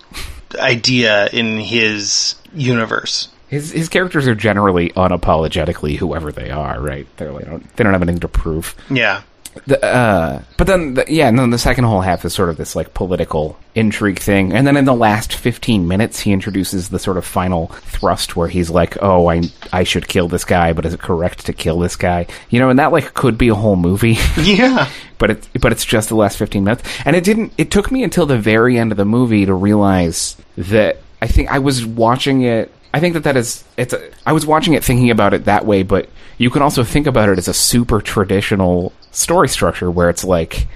idea 0.58 1.28
in 1.28 1.58
his 1.58 2.34
universe. 2.54 3.28
His 3.48 3.70
his 3.70 3.88
characters 3.88 4.26
are 4.28 4.34
generally 4.34 4.90
unapologetically 4.90 5.96
whoever 5.96 6.32
they 6.32 6.50
are, 6.50 6.80
right? 6.80 7.06
They're 7.18 7.32
like, 7.32 7.44
they 7.44 7.50
don't 7.50 7.76
they 7.76 7.84
don't 7.84 7.92
have 7.92 8.02
anything 8.02 8.20
to 8.20 8.28
prove. 8.28 8.74
Yeah. 8.90 9.22
The, 9.66 9.84
uh, 9.84 10.42
but 10.56 10.66
then, 10.66 10.94
the, 10.94 11.04
yeah, 11.08 11.28
and 11.28 11.38
then 11.38 11.50
the 11.50 11.58
second 11.58 11.84
whole 11.84 12.00
half 12.00 12.24
is 12.24 12.32
sort 12.34 12.48
of 12.48 12.56
this 12.56 12.74
like 12.74 12.94
political 12.94 13.58
intrigue 13.74 14.18
thing, 14.18 14.52
and 14.52 14.66
then 14.66 14.76
in 14.76 14.84
the 14.84 14.94
last 14.94 15.34
fifteen 15.34 15.86
minutes, 15.86 16.20
he 16.20 16.32
introduces 16.32 16.88
the 16.88 16.98
sort 16.98 17.16
of 17.16 17.24
final 17.24 17.66
thrust 17.66 18.34
where 18.34 18.48
he's 18.48 18.70
like, 18.70 18.96
"Oh, 19.02 19.28
I 19.28 19.42
I 19.72 19.84
should 19.84 20.08
kill 20.08 20.28
this 20.28 20.44
guy, 20.44 20.72
but 20.72 20.86
is 20.86 20.94
it 20.94 21.00
correct 21.00 21.46
to 21.46 21.52
kill 21.52 21.78
this 21.78 21.96
guy?" 21.96 22.26
You 22.50 22.60
know, 22.60 22.70
and 22.70 22.78
that 22.78 22.92
like 22.92 23.14
could 23.14 23.38
be 23.38 23.48
a 23.48 23.54
whole 23.54 23.76
movie. 23.76 24.18
Yeah, 24.42 24.88
but 25.18 25.30
it 25.30 25.48
but 25.60 25.72
it's 25.72 25.84
just 25.84 26.08
the 26.08 26.16
last 26.16 26.38
fifteen 26.38 26.64
minutes, 26.64 26.82
and 27.04 27.14
it 27.14 27.24
didn't. 27.24 27.52
It 27.58 27.70
took 27.70 27.92
me 27.92 28.02
until 28.02 28.26
the 28.26 28.38
very 28.38 28.78
end 28.78 28.90
of 28.90 28.98
the 28.98 29.04
movie 29.04 29.46
to 29.46 29.54
realize 29.54 30.36
that 30.56 30.98
I 31.20 31.26
think 31.26 31.50
I 31.50 31.58
was 31.58 31.84
watching 31.86 32.42
it 32.42 32.72
I 32.94 33.00
think 33.00 33.14
that 33.14 33.24
that 33.24 33.36
is 33.36 33.64
it's. 33.76 33.94
A, 33.94 34.10
I 34.26 34.32
was 34.32 34.44
watching 34.44 34.74
it 34.74 34.84
thinking 34.84 35.10
about 35.10 35.32
it 35.34 35.46
that 35.46 35.64
way, 35.64 35.82
but 35.82 36.08
you 36.36 36.50
can 36.50 36.62
also 36.62 36.84
think 36.84 37.06
about 37.06 37.28
it 37.28 37.38
as 37.38 37.48
a 37.48 37.54
super 37.54 38.00
traditional 38.00 38.92
story 39.12 39.48
structure 39.48 39.90
where 39.90 40.10
it's 40.10 40.24
like, 40.24 40.66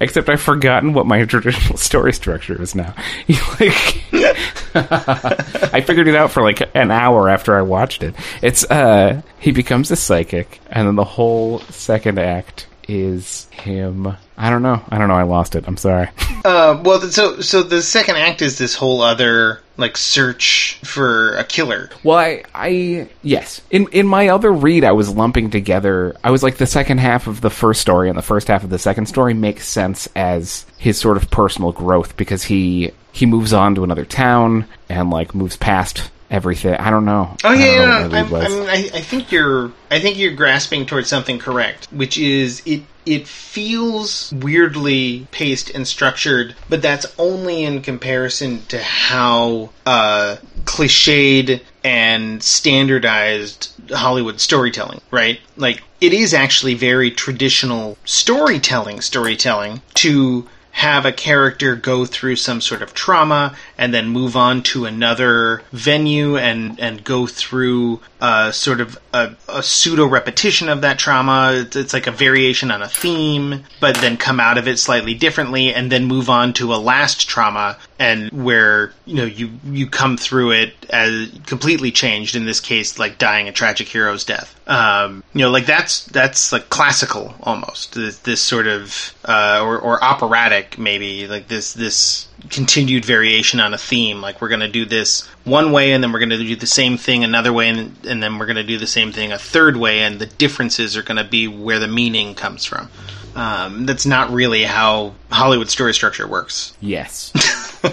except 0.00 0.28
I've 0.28 0.40
forgotten 0.40 0.92
what 0.92 1.06
my 1.06 1.24
traditional 1.26 1.76
story 1.76 2.12
structure 2.12 2.60
is 2.60 2.74
now. 2.74 2.94
like, 3.60 4.04
I 4.74 5.82
figured 5.84 6.08
it 6.08 6.14
out 6.14 6.30
for 6.30 6.42
like 6.42 6.70
an 6.74 6.90
hour 6.90 7.28
after 7.28 7.56
I 7.56 7.62
watched 7.62 8.02
it. 8.02 8.14
It's 8.40 8.64
uh, 8.70 9.22
he 9.40 9.50
becomes 9.50 9.90
a 9.90 9.96
psychic, 9.96 10.60
and 10.70 10.86
then 10.86 10.96
the 10.96 11.04
whole 11.04 11.60
second 11.60 12.18
act 12.18 12.68
is 12.88 13.48
him. 13.50 14.16
I 14.36 14.50
don't 14.50 14.62
know. 14.62 14.82
I 14.88 14.98
don't 14.98 15.08
know. 15.08 15.14
I 15.14 15.22
lost 15.22 15.54
it. 15.54 15.64
I'm 15.66 15.76
sorry. 15.76 16.08
Uh, 16.44 16.80
well, 16.84 17.00
so 17.00 17.40
so 17.40 17.62
the 17.62 17.82
second 17.82 18.16
act 18.16 18.42
is 18.42 18.58
this 18.58 18.74
whole 18.74 19.02
other 19.02 19.60
like 19.82 19.98
search 19.98 20.78
for 20.84 21.34
a 21.34 21.44
killer. 21.44 21.90
Well, 22.02 22.16
I, 22.16 22.44
I 22.54 23.08
yes. 23.22 23.60
In 23.70 23.88
in 23.88 24.06
my 24.06 24.28
other 24.28 24.50
read, 24.50 24.84
I 24.84 24.92
was 24.92 25.10
lumping 25.10 25.50
together. 25.50 26.16
I 26.24 26.30
was 26.30 26.42
like 26.42 26.56
the 26.56 26.66
second 26.66 26.98
half 26.98 27.26
of 27.26 27.40
the 27.42 27.50
first 27.50 27.82
story 27.82 28.08
and 28.08 28.16
the 28.16 28.22
first 28.22 28.48
half 28.48 28.64
of 28.64 28.70
the 28.70 28.78
second 28.78 29.06
story 29.06 29.34
makes 29.34 29.68
sense 29.68 30.08
as 30.16 30.64
his 30.78 30.98
sort 30.98 31.18
of 31.18 31.30
personal 31.30 31.72
growth 31.72 32.16
because 32.16 32.44
he 32.44 32.92
he 33.10 33.26
moves 33.26 33.52
on 33.52 33.74
to 33.74 33.84
another 33.84 34.06
town 34.06 34.66
and 34.88 35.10
like 35.10 35.34
moves 35.34 35.56
past 35.56 36.10
everything. 36.32 36.74
I 36.74 36.90
don't 36.90 37.04
know. 37.04 37.36
Oh 37.44 37.50
I 37.50 37.54
yeah, 37.54 38.08
no, 38.08 38.16
I, 38.16 38.22
lead. 38.22 38.44
I, 38.44 38.48
mean, 38.48 38.68
I, 38.68 38.90
I 38.94 39.00
think 39.00 39.30
you're. 39.30 39.70
I 39.90 40.00
think 40.00 40.18
you're 40.18 40.34
grasping 40.34 40.86
towards 40.86 41.08
something 41.08 41.38
correct, 41.38 41.86
which 41.92 42.18
is 42.18 42.62
it. 42.66 42.82
It 43.04 43.26
feels 43.26 44.32
weirdly 44.32 45.26
paced 45.32 45.70
and 45.70 45.86
structured, 45.86 46.54
but 46.68 46.82
that's 46.82 47.04
only 47.18 47.64
in 47.64 47.82
comparison 47.82 48.62
to 48.66 48.80
how 48.80 49.70
uh, 49.84 50.36
cliched 50.64 51.60
and 51.82 52.42
standardized 52.42 53.72
Hollywood 53.90 54.40
storytelling, 54.40 55.00
right? 55.10 55.40
Like 55.56 55.82
it 56.00 56.12
is 56.12 56.32
actually 56.32 56.74
very 56.74 57.10
traditional 57.10 57.98
storytelling. 58.04 59.00
Storytelling 59.00 59.82
to 59.94 60.48
have 60.72 61.04
a 61.04 61.12
character 61.12 61.76
go 61.76 62.04
through 62.04 62.34
some 62.34 62.60
sort 62.60 62.82
of 62.82 62.94
trauma 62.94 63.54
and 63.76 63.92
then 63.92 64.08
move 64.08 64.34
on 64.34 64.62
to 64.62 64.86
another 64.86 65.62
venue 65.70 66.36
and 66.36 66.80
and 66.80 67.04
go 67.04 67.26
through 67.26 68.00
uh, 68.20 68.50
sort 68.50 68.80
of 68.80 68.98
a, 69.12 69.34
a 69.48 69.62
pseudo 69.62 70.06
repetition 70.06 70.68
of 70.68 70.80
that 70.80 70.98
trauma. 70.98 71.52
It's, 71.54 71.76
it's 71.76 71.92
like 71.92 72.06
a 72.06 72.10
variation 72.12 72.70
on 72.70 72.82
a 72.82 72.88
theme, 72.88 73.64
but 73.80 73.96
then 73.96 74.16
come 74.16 74.40
out 74.40 74.58
of 74.58 74.66
it 74.66 74.78
slightly 74.78 75.14
differently, 75.14 75.74
and 75.74 75.92
then 75.92 76.06
move 76.06 76.30
on 76.30 76.52
to 76.54 76.72
a 76.72 76.76
last 76.76 77.28
trauma 77.28 77.76
and 78.02 78.32
where 78.32 78.92
you 79.06 79.14
know 79.14 79.24
you 79.24 79.48
you 79.64 79.86
come 79.86 80.16
through 80.16 80.50
it 80.50 80.74
as 80.90 81.30
completely 81.46 81.92
changed. 81.92 82.34
In 82.34 82.46
this 82.46 82.58
case, 82.58 82.98
like 82.98 83.16
dying 83.16 83.46
a 83.46 83.52
tragic 83.52 83.86
hero's 83.86 84.24
death. 84.24 84.58
Um, 84.68 85.22
you 85.32 85.42
know, 85.42 85.50
like 85.50 85.66
that's 85.66 86.04
that's 86.06 86.50
like 86.50 86.68
classical 86.68 87.32
almost. 87.44 87.94
This, 87.94 88.18
this 88.18 88.40
sort 88.40 88.66
of 88.66 89.14
uh, 89.24 89.60
or 89.62 89.78
or 89.78 90.02
operatic 90.02 90.78
maybe 90.78 91.28
like 91.28 91.46
this 91.46 91.74
this 91.74 92.26
continued 92.50 93.04
variation 93.04 93.60
on 93.60 93.72
a 93.72 93.78
theme. 93.78 94.20
Like 94.20 94.40
we're 94.40 94.48
going 94.48 94.60
to 94.60 94.68
do 94.68 94.84
this 94.84 95.24
one 95.44 95.70
way, 95.70 95.92
and 95.92 96.02
then 96.02 96.12
we're 96.12 96.18
going 96.18 96.30
to 96.30 96.38
do 96.38 96.56
the 96.56 96.66
same 96.66 96.96
thing 96.96 97.22
another 97.22 97.52
way, 97.52 97.68
and, 97.68 97.96
and 98.04 98.20
then 98.20 98.36
we're 98.36 98.46
going 98.46 98.56
to 98.56 98.64
do 98.64 98.78
the 98.78 98.86
same 98.88 99.12
thing 99.12 99.30
a 99.30 99.38
third 99.38 99.76
way, 99.76 100.00
and 100.00 100.18
the 100.18 100.26
differences 100.26 100.96
are 100.96 101.04
going 101.04 101.18
to 101.18 101.30
be 101.30 101.46
where 101.46 101.78
the 101.78 101.88
meaning 101.88 102.34
comes 102.34 102.64
from. 102.64 102.88
Um, 103.36 103.86
that's 103.86 104.04
not 104.04 104.30
really 104.30 104.64
how 104.64 105.14
Hollywood 105.30 105.70
story 105.70 105.94
structure 105.94 106.26
works. 106.26 106.76
yes. 106.80 107.32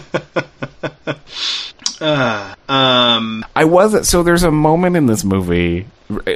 Um, 2.01 3.43
I 3.55 3.65
wasn't. 3.65 4.05
so 4.05 4.23
there's 4.23 4.43
a 4.43 4.51
moment 4.51 4.95
in 4.95 5.05
this 5.07 5.23
movie 5.23 5.87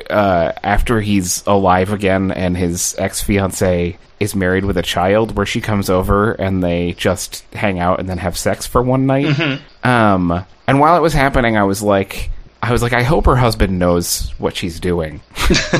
uh, 0.10 0.51
after 0.63 1.00
he's 1.00 1.45
alive 1.48 1.93
again 1.93 2.31
and 2.31 2.57
his 2.57 2.95
ex 2.98 3.22
fiance 3.22 3.98
is 4.19 4.36
married 4.36 4.65
with 4.65 4.77
a 4.77 4.81
child 4.81 5.36
where 5.38 5.45
she 5.45 5.62
comes 5.62 5.89
over 5.89 6.31
and 6.33 6.63
they 6.63 6.93
just 6.93 7.43
hang 7.53 7.79
out 7.79 8.00
and 8.00 8.10
then 8.10 8.17
have 8.17 8.38
sex 8.38 8.65
for 8.65 8.81
one 8.81 9.05
night. 9.05 9.60
Um, 9.83 10.45
and 10.67 10.79
while 10.79 10.98
it 10.98 11.01
was 11.01 11.13
happening, 11.13 11.55
I 11.55 11.63
was 11.63 11.81
like, 11.83 12.29
I 12.62 12.72
was 12.72 12.81
like, 12.81 12.93
I 12.93 13.03
hope 13.03 13.25
her 13.25 13.36
husband 13.36 13.77
knows 13.79 14.31
what 14.38 14.55
she's 14.55 14.79
doing. 14.79 15.22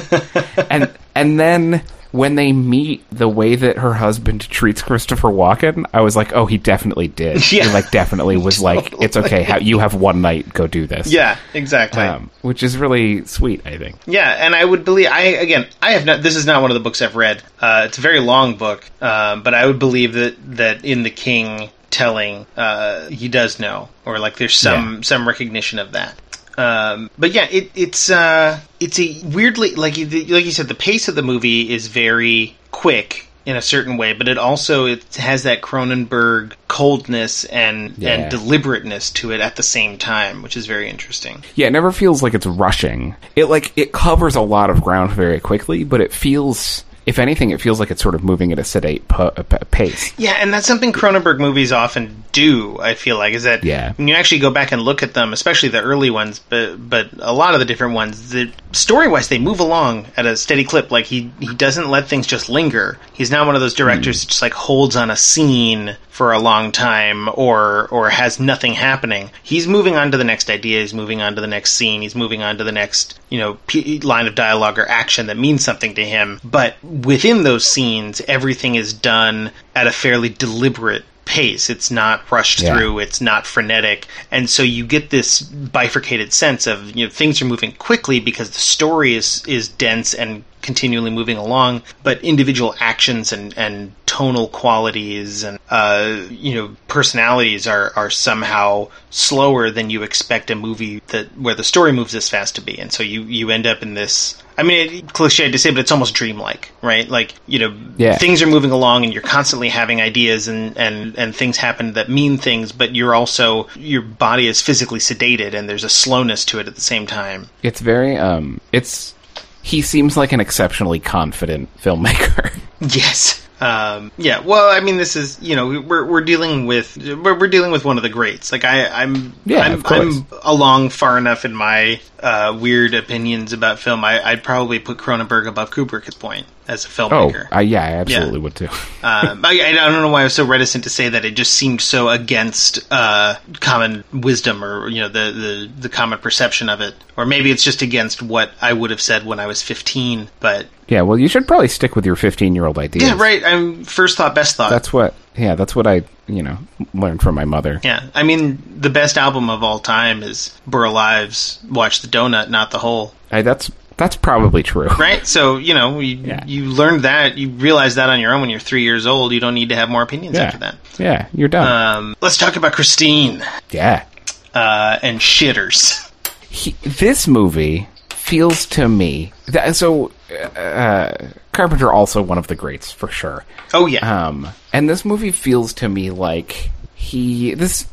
and 0.70 0.92
and 1.16 1.40
then 1.40 1.84
when 2.14 2.36
they 2.36 2.52
meet, 2.54 3.04
the 3.10 3.28
way 3.28 3.56
that 3.56 3.78
her 3.80 3.96
husband 3.96 4.42
treats 4.50 4.82
Christopher 4.82 5.28
Walken, 5.30 5.86
I 5.94 6.02
was 6.02 6.16
like, 6.16 6.32
oh, 6.34 6.46
he 6.46 6.58
definitely 6.58 7.08
did. 7.10 7.52
Yeah. 7.52 7.66
He 7.66 7.74
like 7.74 7.90
definitely 7.92 8.38
was 8.38 8.62
like, 8.70 8.94
it's 9.02 9.18
okay. 9.18 9.44
Ha- 9.44 9.58
you 9.58 9.80
have 9.80 9.96
one 9.96 10.22
night. 10.22 10.54
Go 10.54 10.68
do 10.68 10.86
this. 10.88 11.12
yeah, 11.12 11.38
exactly. 11.56 12.04
Um, 12.04 12.30
which 12.44 12.62
is 12.64 12.78
really 12.78 13.26
sweet, 13.26 13.66
I 13.66 13.78
think. 13.78 13.98
Yeah, 14.06 14.30
and 14.46 14.56
I 14.56 14.64
would 14.64 14.86
believe. 14.86 15.08
I 15.12 15.22
again, 15.22 15.68
I 15.82 15.92
have 15.94 16.06
not. 16.06 16.22
This 16.24 16.36
is 16.36 16.46
not 16.46 16.62
one 16.62 16.70
of 16.72 16.76
the 16.76 16.82
books 16.82 17.02
I've 17.02 17.16
read. 17.16 17.42
Uh, 17.60 17.84
it's 17.88 17.98
a 17.98 18.02
very 18.02 18.20
long 18.20 18.56
book, 18.58 18.90
uh, 19.02 19.36
but 19.38 19.54
I 19.54 19.66
would 19.66 19.80
believe 19.80 20.14
that 20.14 20.36
that 20.58 20.86
in 20.86 21.04
the 21.04 21.10
King 21.10 21.70
telling, 21.90 22.46
uh, 22.58 23.08
he 23.10 23.28
does 23.28 23.60
know, 23.60 23.90
or 24.06 24.20
like 24.20 24.38
there's 24.38 24.56
some 24.58 24.96
Yeah. 24.96 25.02
some 25.02 25.28
recognition 25.28 25.80
of 25.80 25.92
that. 25.94 26.16
Um, 26.58 27.10
but 27.18 27.32
yeah, 27.32 27.48
it, 27.50 27.72
it's 27.76 28.10
uh, 28.10 28.60
it's 28.80 29.00
a 29.00 29.22
weirdly 29.26 29.76
like 29.76 29.98
you- 29.98 30.08
like 30.08 30.46
you 30.46 30.52
said, 30.52 30.68
the 30.68 30.76
pace 30.76 31.08
of 31.08 31.16
the 31.16 31.24
movie 31.24 31.74
is 31.74 31.88
very 31.88 32.56
quick 32.72 33.28
in 33.46 33.56
a 33.58 33.62
certain 33.62 33.98
way, 33.98 34.14
but 34.14 34.28
it 34.30 34.38
also 34.38 34.86
it 34.86 35.16
has 35.16 35.44
that 35.44 35.62
Cronenberg 35.62 36.54
coldness 36.70 37.44
and 37.46 37.94
Yeah. 37.98 38.12
and 38.12 38.32
deliberateness 38.32 39.12
to 39.16 39.32
it 39.32 39.42
at 39.42 39.56
the 39.58 39.64
same 39.64 39.98
time, 39.98 40.42
which 40.42 40.56
is 40.56 40.66
very 40.66 40.90
interesting. 40.90 41.44
Yeah, 41.56 41.68
it 41.68 41.72
never 41.72 41.92
feels 41.92 42.24
like 42.24 42.34
it's 42.34 42.46
rushing. 42.46 43.16
It 43.36 43.46
like 43.46 43.74
it 43.76 43.92
covers 43.92 44.36
a 44.36 44.42
lot 44.42 44.70
of 44.70 44.82
ground 44.82 45.12
very 45.12 45.40
quickly, 45.40 45.84
but 45.84 46.00
it 46.02 46.14
feels, 46.14 46.86
if 47.06 47.20
anything, 47.20 47.50
it 47.50 47.60
feels 47.60 47.80
like 47.82 47.92
it's 47.92 48.02
sort 48.02 48.16
of 48.16 48.24
moving 48.24 48.52
at 48.54 48.60
a 48.60 48.64
sedate 48.64 49.08
pu- 49.10 49.32
p- 49.32 49.58
pace. 49.72 50.14
Yeah, 50.18 50.38
and 50.40 50.54
that's 50.54 50.66
something 50.68 50.94
Cronenberg 50.94 51.40
movies 51.40 51.72
often 51.74 52.23
do. 52.34 52.78
I 52.82 52.96
feel 52.96 53.18
like 53.18 53.34
is 53.34 53.44
that 53.44 53.64
Yeah. 53.64 53.94
when 53.96 54.10
you 54.10 54.16
actually 54.16 54.40
go 54.40 54.52
back 54.52 54.74
and 54.74 54.82
look 54.82 55.02
at 55.02 55.14
them, 55.14 55.32
especially 55.32 55.70
the 55.70 55.82
early 55.82 56.10
ones, 56.10 56.42
but 56.50 56.90
but 56.90 57.10
a 57.20 57.32
lot 57.32 57.54
of 57.54 57.62
the 57.62 57.66
different 57.66 57.94
ones, 57.94 58.32
the 58.32 58.50
story 58.74 59.08
wise, 59.08 59.30
they 59.30 59.38
move 59.38 59.62
along 59.62 60.08
at 60.18 60.26
a 60.26 60.36
steady 60.36 60.66
clip. 60.66 60.92
Like 60.92 61.06
he 61.06 61.32
he 61.40 61.54
doesn't 61.54 61.90
let 61.90 62.10
things 62.10 62.28
just 62.28 62.50
linger. 62.50 62.98
He's 63.14 63.32
not 63.32 63.46
one 63.46 63.56
of 63.56 63.62
those 63.62 63.74
directors 63.74 64.22
hmm. 64.22 64.26
that 64.26 64.32
just 64.32 64.42
like 64.42 64.54
holds 64.54 64.96
on 64.98 65.10
a 65.10 65.16
scene 65.16 65.96
for 66.10 66.32
a 66.34 66.40
long 66.40 66.72
time 66.72 67.30
or 67.34 67.88
or 67.90 68.10
has 68.10 68.40
nothing 68.40 68.74
happening. 68.74 69.30
He's 69.42 69.68
moving 69.68 69.96
on 69.96 70.12
to 70.12 70.18
the 70.18 70.24
next 70.24 70.50
idea. 70.50 70.82
He's 70.82 70.94
moving 70.94 71.22
on 71.22 71.36
to 71.36 71.42
the 71.42 71.48
next 71.48 71.74
scene. 71.74 72.02
He's 72.02 72.16
moving 72.16 72.42
on 72.42 72.58
to 72.58 72.64
the 72.64 72.72
next 72.72 73.20
you 73.30 73.40
know 73.40 73.58
p- 73.68 74.00
line 74.00 74.28
of 74.28 74.36
dialogue 74.36 74.78
or 74.80 74.88
action 74.90 75.28
that 75.28 75.38
means 75.38 75.64
something 75.64 75.94
to 75.96 76.04
him. 76.06 76.42
But 76.44 76.76
within 76.84 77.44
those 77.44 77.66
scenes, 77.66 78.22
everything 78.28 78.76
is 78.76 78.92
done 78.94 79.52
at 79.76 79.88
a 79.88 79.92
fairly 79.92 80.30
deliberate 80.30 81.04
pace. 81.34 81.68
It's 81.68 81.90
not 81.90 82.30
rushed 82.32 82.62
Yeah. 82.62 82.76
through. 82.78 83.00
It's 83.00 83.20
not 83.20 83.48
frenetic, 83.48 84.06
and 84.30 84.48
so 84.48 84.62
you 84.62 84.86
get 84.86 85.10
this 85.10 85.42
bifurcated 85.42 86.32
sense 86.32 86.68
of 86.68 86.96
you 86.96 87.06
know 87.06 87.12
things 87.12 87.42
are 87.42 87.46
moving 87.46 87.72
quickly 87.72 88.20
because 88.20 88.52
the 88.52 88.60
story 88.60 89.16
is 89.16 89.44
is 89.48 89.68
dense 89.68 90.14
and 90.14 90.44
continually 90.64 91.12
moving 91.12 91.38
along, 91.38 91.84
but 92.02 92.22
individual 92.24 92.74
actions 92.80 93.32
and, 93.32 93.56
and 93.58 93.92
tonal 94.06 94.48
qualities 94.48 95.44
and 95.44 95.58
uh, 95.70 96.22
you 96.30 96.54
know 96.56 96.76
personalities 96.88 97.68
are, 97.68 97.92
are 97.96 98.10
somehow 98.10 98.88
slower 99.10 99.72
than 99.72 99.90
you 99.90 100.04
expect 100.04 100.52
a 100.52 100.56
movie 100.56 101.02
that 101.08 101.26
where 101.38 101.56
the 101.56 101.64
story 101.64 101.92
moves 101.92 102.12
this 102.12 102.30
fast 102.30 102.56
to 102.56 102.62
be, 102.62 102.78
and 102.80 102.92
so 102.92 103.04
you 103.04 103.24
you 103.24 103.50
end 103.52 103.68
up 103.68 103.82
in 103.82 103.94
this. 103.94 104.42
I 104.56 104.62
mean, 104.62 104.94
it, 104.94 105.14
cliche 105.14 105.50
to 105.50 105.58
say, 105.58 105.72
but 105.72 105.80
it's 105.80 105.92
almost 105.92 106.14
dreamlike, 106.14 106.70
right? 106.84 107.10
Like 107.10 107.34
you 107.48 107.58
know, 107.58 107.76
Yeah. 107.98 108.18
things 108.20 108.42
are 108.44 108.48
moving 108.48 108.70
along, 108.70 109.04
and 109.04 109.12
you're 109.12 109.24
constantly 109.24 109.70
having 109.70 110.00
ideas, 110.00 110.48
and, 110.48 110.78
and, 110.78 111.18
and 111.18 111.36
things 111.36 111.58
happen 111.58 111.94
that 111.94 112.08
mean 112.08 112.38
things, 112.38 112.72
but 112.72 112.94
you're 112.94 113.16
also 113.16 113.68
your 113.76 114.04
body 114.04 114.48
is 114.48 114.62
physically 114.62 115.00
sedated, 115.00 115.56
and 115.56 115.68
there's 115.68 115.84
a 115.84 115.90
slowness 115.90 116.46
to 116.46 116.60
it 116.60 116.68
at 116.68 116.76
the 116.76 116.82
same 116.82 117.08
time. 117.08 117.50
It's 117.64 117.82
very, 117.82 118.16
um, 118.16 118.62
it's, 118.72 119.16
he 119.64 119.82
seems 119.82 120.16
like 120.16 120.34
an 120.34 120.40
exceptionally 120.40 121.00
confident 121.00 121.76
filmmaker. 121.78 122.54
Yes. 122.86 123.42
Um, 123.62 124.12
yeah. 124.18 124.42
Well, 124.42 124.70
I 124.70 124.82
mean, 124.82 124.98
this 124.98 125.16
is 125.16 125.42
you 125.42 125.56
know 125.56 125.80
we're 125.80 126.04
we're 126.04 126.26
dealing 126.26 126.66
with 126.66 126.98
we're, 126.98 127.40
we're 127.40 127.48
dealing 127.48 127.72
with 127.72 127.86
one 127.86 127.96
of 127.96 128.04
the 128.04 128.10
greats. 128.10 128.52
Like 128.52 128.66
I 128.66 128.88
I'm 128.90 129.34
Yeah, 129.46 129.62
I'm. 129.62 129.82
I'm 129.86 130.28
along 130.42 130.90
far 130.90 131.18
enough 131.18 131.46
in 131.46 131.56
my 131.56 132.02
uh, 132.20 132.58
weird 132.60 132.94
opinions 132.94 133.54
about 133.54 133.80
film. 133.80 134.04
I, 134.04 134.22
I'd 134.22 134.44
probably 134.44 134.80
put 134.80 134.98
Cronenberg 134.98 135.48
above 135.48 135.72
Kubrick 135.72 136.00
at 136.00 136.06
this 136.08 136.16
point 136.16 136.46
as 136.68 136.86
a 136.86 136.88
oh, 136.88 137.10
filmmaker. 137.10 137.70
Yeah, 137.70 137.84
I 137.84 137.92
absolutely 137.94 138.40
would 138.40 138.56
too. 138.56 138.68
um, 139.04 139.46
I, 139.46 139.60
I 139.66 139.72
don't 139.74 140.02
know 140.02 140.10
why 140.10 140.22
I 140.22 140.24
was 140.24 140.34
so 140.34 140.46
reticent 140.46 140.84
to 140.86 140.90
say 140.90 141.10
that. 141.10 141.26
It 141.26 141.36
just 141.36 141.54
seemed 141.54 141.82
so 141.82 142.10
against 142.10 142.86
uh, 142.92 143.36
common 143.60 144.04
wisdom, 144.14 144.64
or 144.64 144.88
you 144.88 145.02
know, 145.02 145.10
the, 145.10 145.32
the 145.32 145.82
the 145.82 145.90
common 145.90 146.20
perception 146.20 146.70
of 146.70 146.82
it, 146.82 146.96
or 147.18 147.26
maybe 147.26 147.52
it's 147.52 147.64
just 147.64 147.82
against 147.82 148.22
what 148.22 148.52
I 148.62 148.74
would 148.74 148.92
have 148.92 149.02
said 149.02 149.26
when 149.26 149.40
I 149.40 149.48
was 149.48 149.62
fifteen. 149.62 150.30
But 150.40 150.68
yeah, 150.88 151.02
well, 151.02 151.18
you 151.18 151.28
should 151.28 151.48
probably 151.48 151.68
stick 151.68 151.96
with 151.96 152.06
your 152.06 152.16
15 152.16 152.56
year 152.56 152.66
old 152.66 152.78
idea. 152.78 153.08
yeah, 153.08 153.18
right. 153.18 153.44
I'm 153.44 153.84
first 153.84 154.18
thought, 154.18 154.36
best 154.36 154.56
thought. 154.56 154.70
That's 154.70 154.92
what, 154.92 155.14
yeah, 155.36 155.56
that's 155.56 155.76
what 155.76 155.88
I, 155.88 156.04
you 156.28 156.44
know, 156.44 156.58
learned 156.94 157.22
from 157.22 157.36
my 157.36 157.46
mother. 157.46 157.80
yeah, 157.84 158.10
I 158.14 158.24
mean, 158.24 158.62
the 158.78 158.90
best 158.90 159.18
album 159.18 159.50
of 159.50 159.64
all 159.64 159.80
time 159.80 160.24
is 160.24 160.58
Burl 160.68 160.92
Lives. 160.92 161.60
Watch 161.70 162.02
the 162.02 162.08
donut, 162.08 162.50
not 162.50 162.72
the 162.72 162.80
hole. 162.80 163.14
I, 163.32 163.42
that's, 163.42 163.72
that's 163.98 164.16
probably 164.16 164.64
true. 164.64 164.88
Right. 164.88 165.26
So 165.26 165.58
you 165.58 165.74
know, 165.74 166.00
you 166.00 166.16
Yeah. 166.18 166.44
you 166.46 166.66
learned 166.66 167.02
that, 167.04 167.38
you 167.38 167.50
realize 167.50 167.96
that 167.96 168.10
on 168.10 168.20
your 168.20 168.34
own 168.34 168.42
when 168.42 168.50
you're 168.50 168.60
three 168.60 168.84
years 168.84 169.06
old. 169.06 169.32
You 169.32 169.40
don't 169.40 169.54
need 169.56 169.70
to 169.70 169.76
have 169.76 169.90
more 169.90 170.02
opinions 170.02 170.36
Yeah. 170.36 170.44
after 170.44 170.58
that. 170.60 170.76
Yeah, 170.98 171.28
you're 171.34 171.48
done. 171.50 171.68
Um, 171.98 172.16
let's 172.22 172.38
talk 172.38 172.56
about 172.56 172.74
Christine 172.74 173.44
yeah. 173.72 174.06
uh, 174.54 175.00
and 175.02 175.20
shitters. 175.20 176.10
he, 176.50 176.76
this 176.84 177.28
movie 177.28 177.88
feels 178.10 178.66
to 178.68 178.88
me 178.88 179.34
that 179.48 179.76
so 179.76 180.12
uh, 180.56 181.12
Carpenter 181.52 181.92
also 181.92 182.22
one 182.22 182.38
of 182.38 182.48
the 182.48 182.56
greats 182.56 182.92
for 182.92 183.08
sure. 183.10 183.44
Oh 183.74 183.86
yeah. 183.86 184.28
Um, 184.28 184.48
and 184.72 184.90
this 184.90 185.04
movie 185.06 185.32
feels 185.32 185.74
to 185.76 185.90
me 185.90 186.10
like 186.12 186.70
he 187.04 187.54
this 187.54 187.86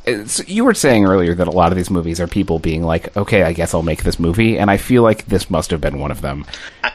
you 0.46 0.64
were 0.64 0.74
saying 0.74 1.04
earlier 1.04 1.34
that 1.34 1.48
a 1.48 1.50
lot 1.50 1.72
of 1.72 1.76
these 1.76 1.90
movies 1.90 2.20
are 2.20 2.26
people 2.28 2.58
being 2.60 2.82
like, 2.84 3.16
okay, 3.16 3.42
I 3.42 3.52
guess 3.52 3.74
I'll 3.74 3.82
make 3.82 4.04
this 4.04 4.18
movie, 4.18 4.58
and 4.58 4.70
I 4.70 4.76
feel 4.76 5.02
like 5.02 5.26
this 5.26 5.50
must 5.50 5.70
have 5.72 5.80
been 5.80 5.98
one 5.98 6.10
of 6.12 6.20
them 6.20 6.46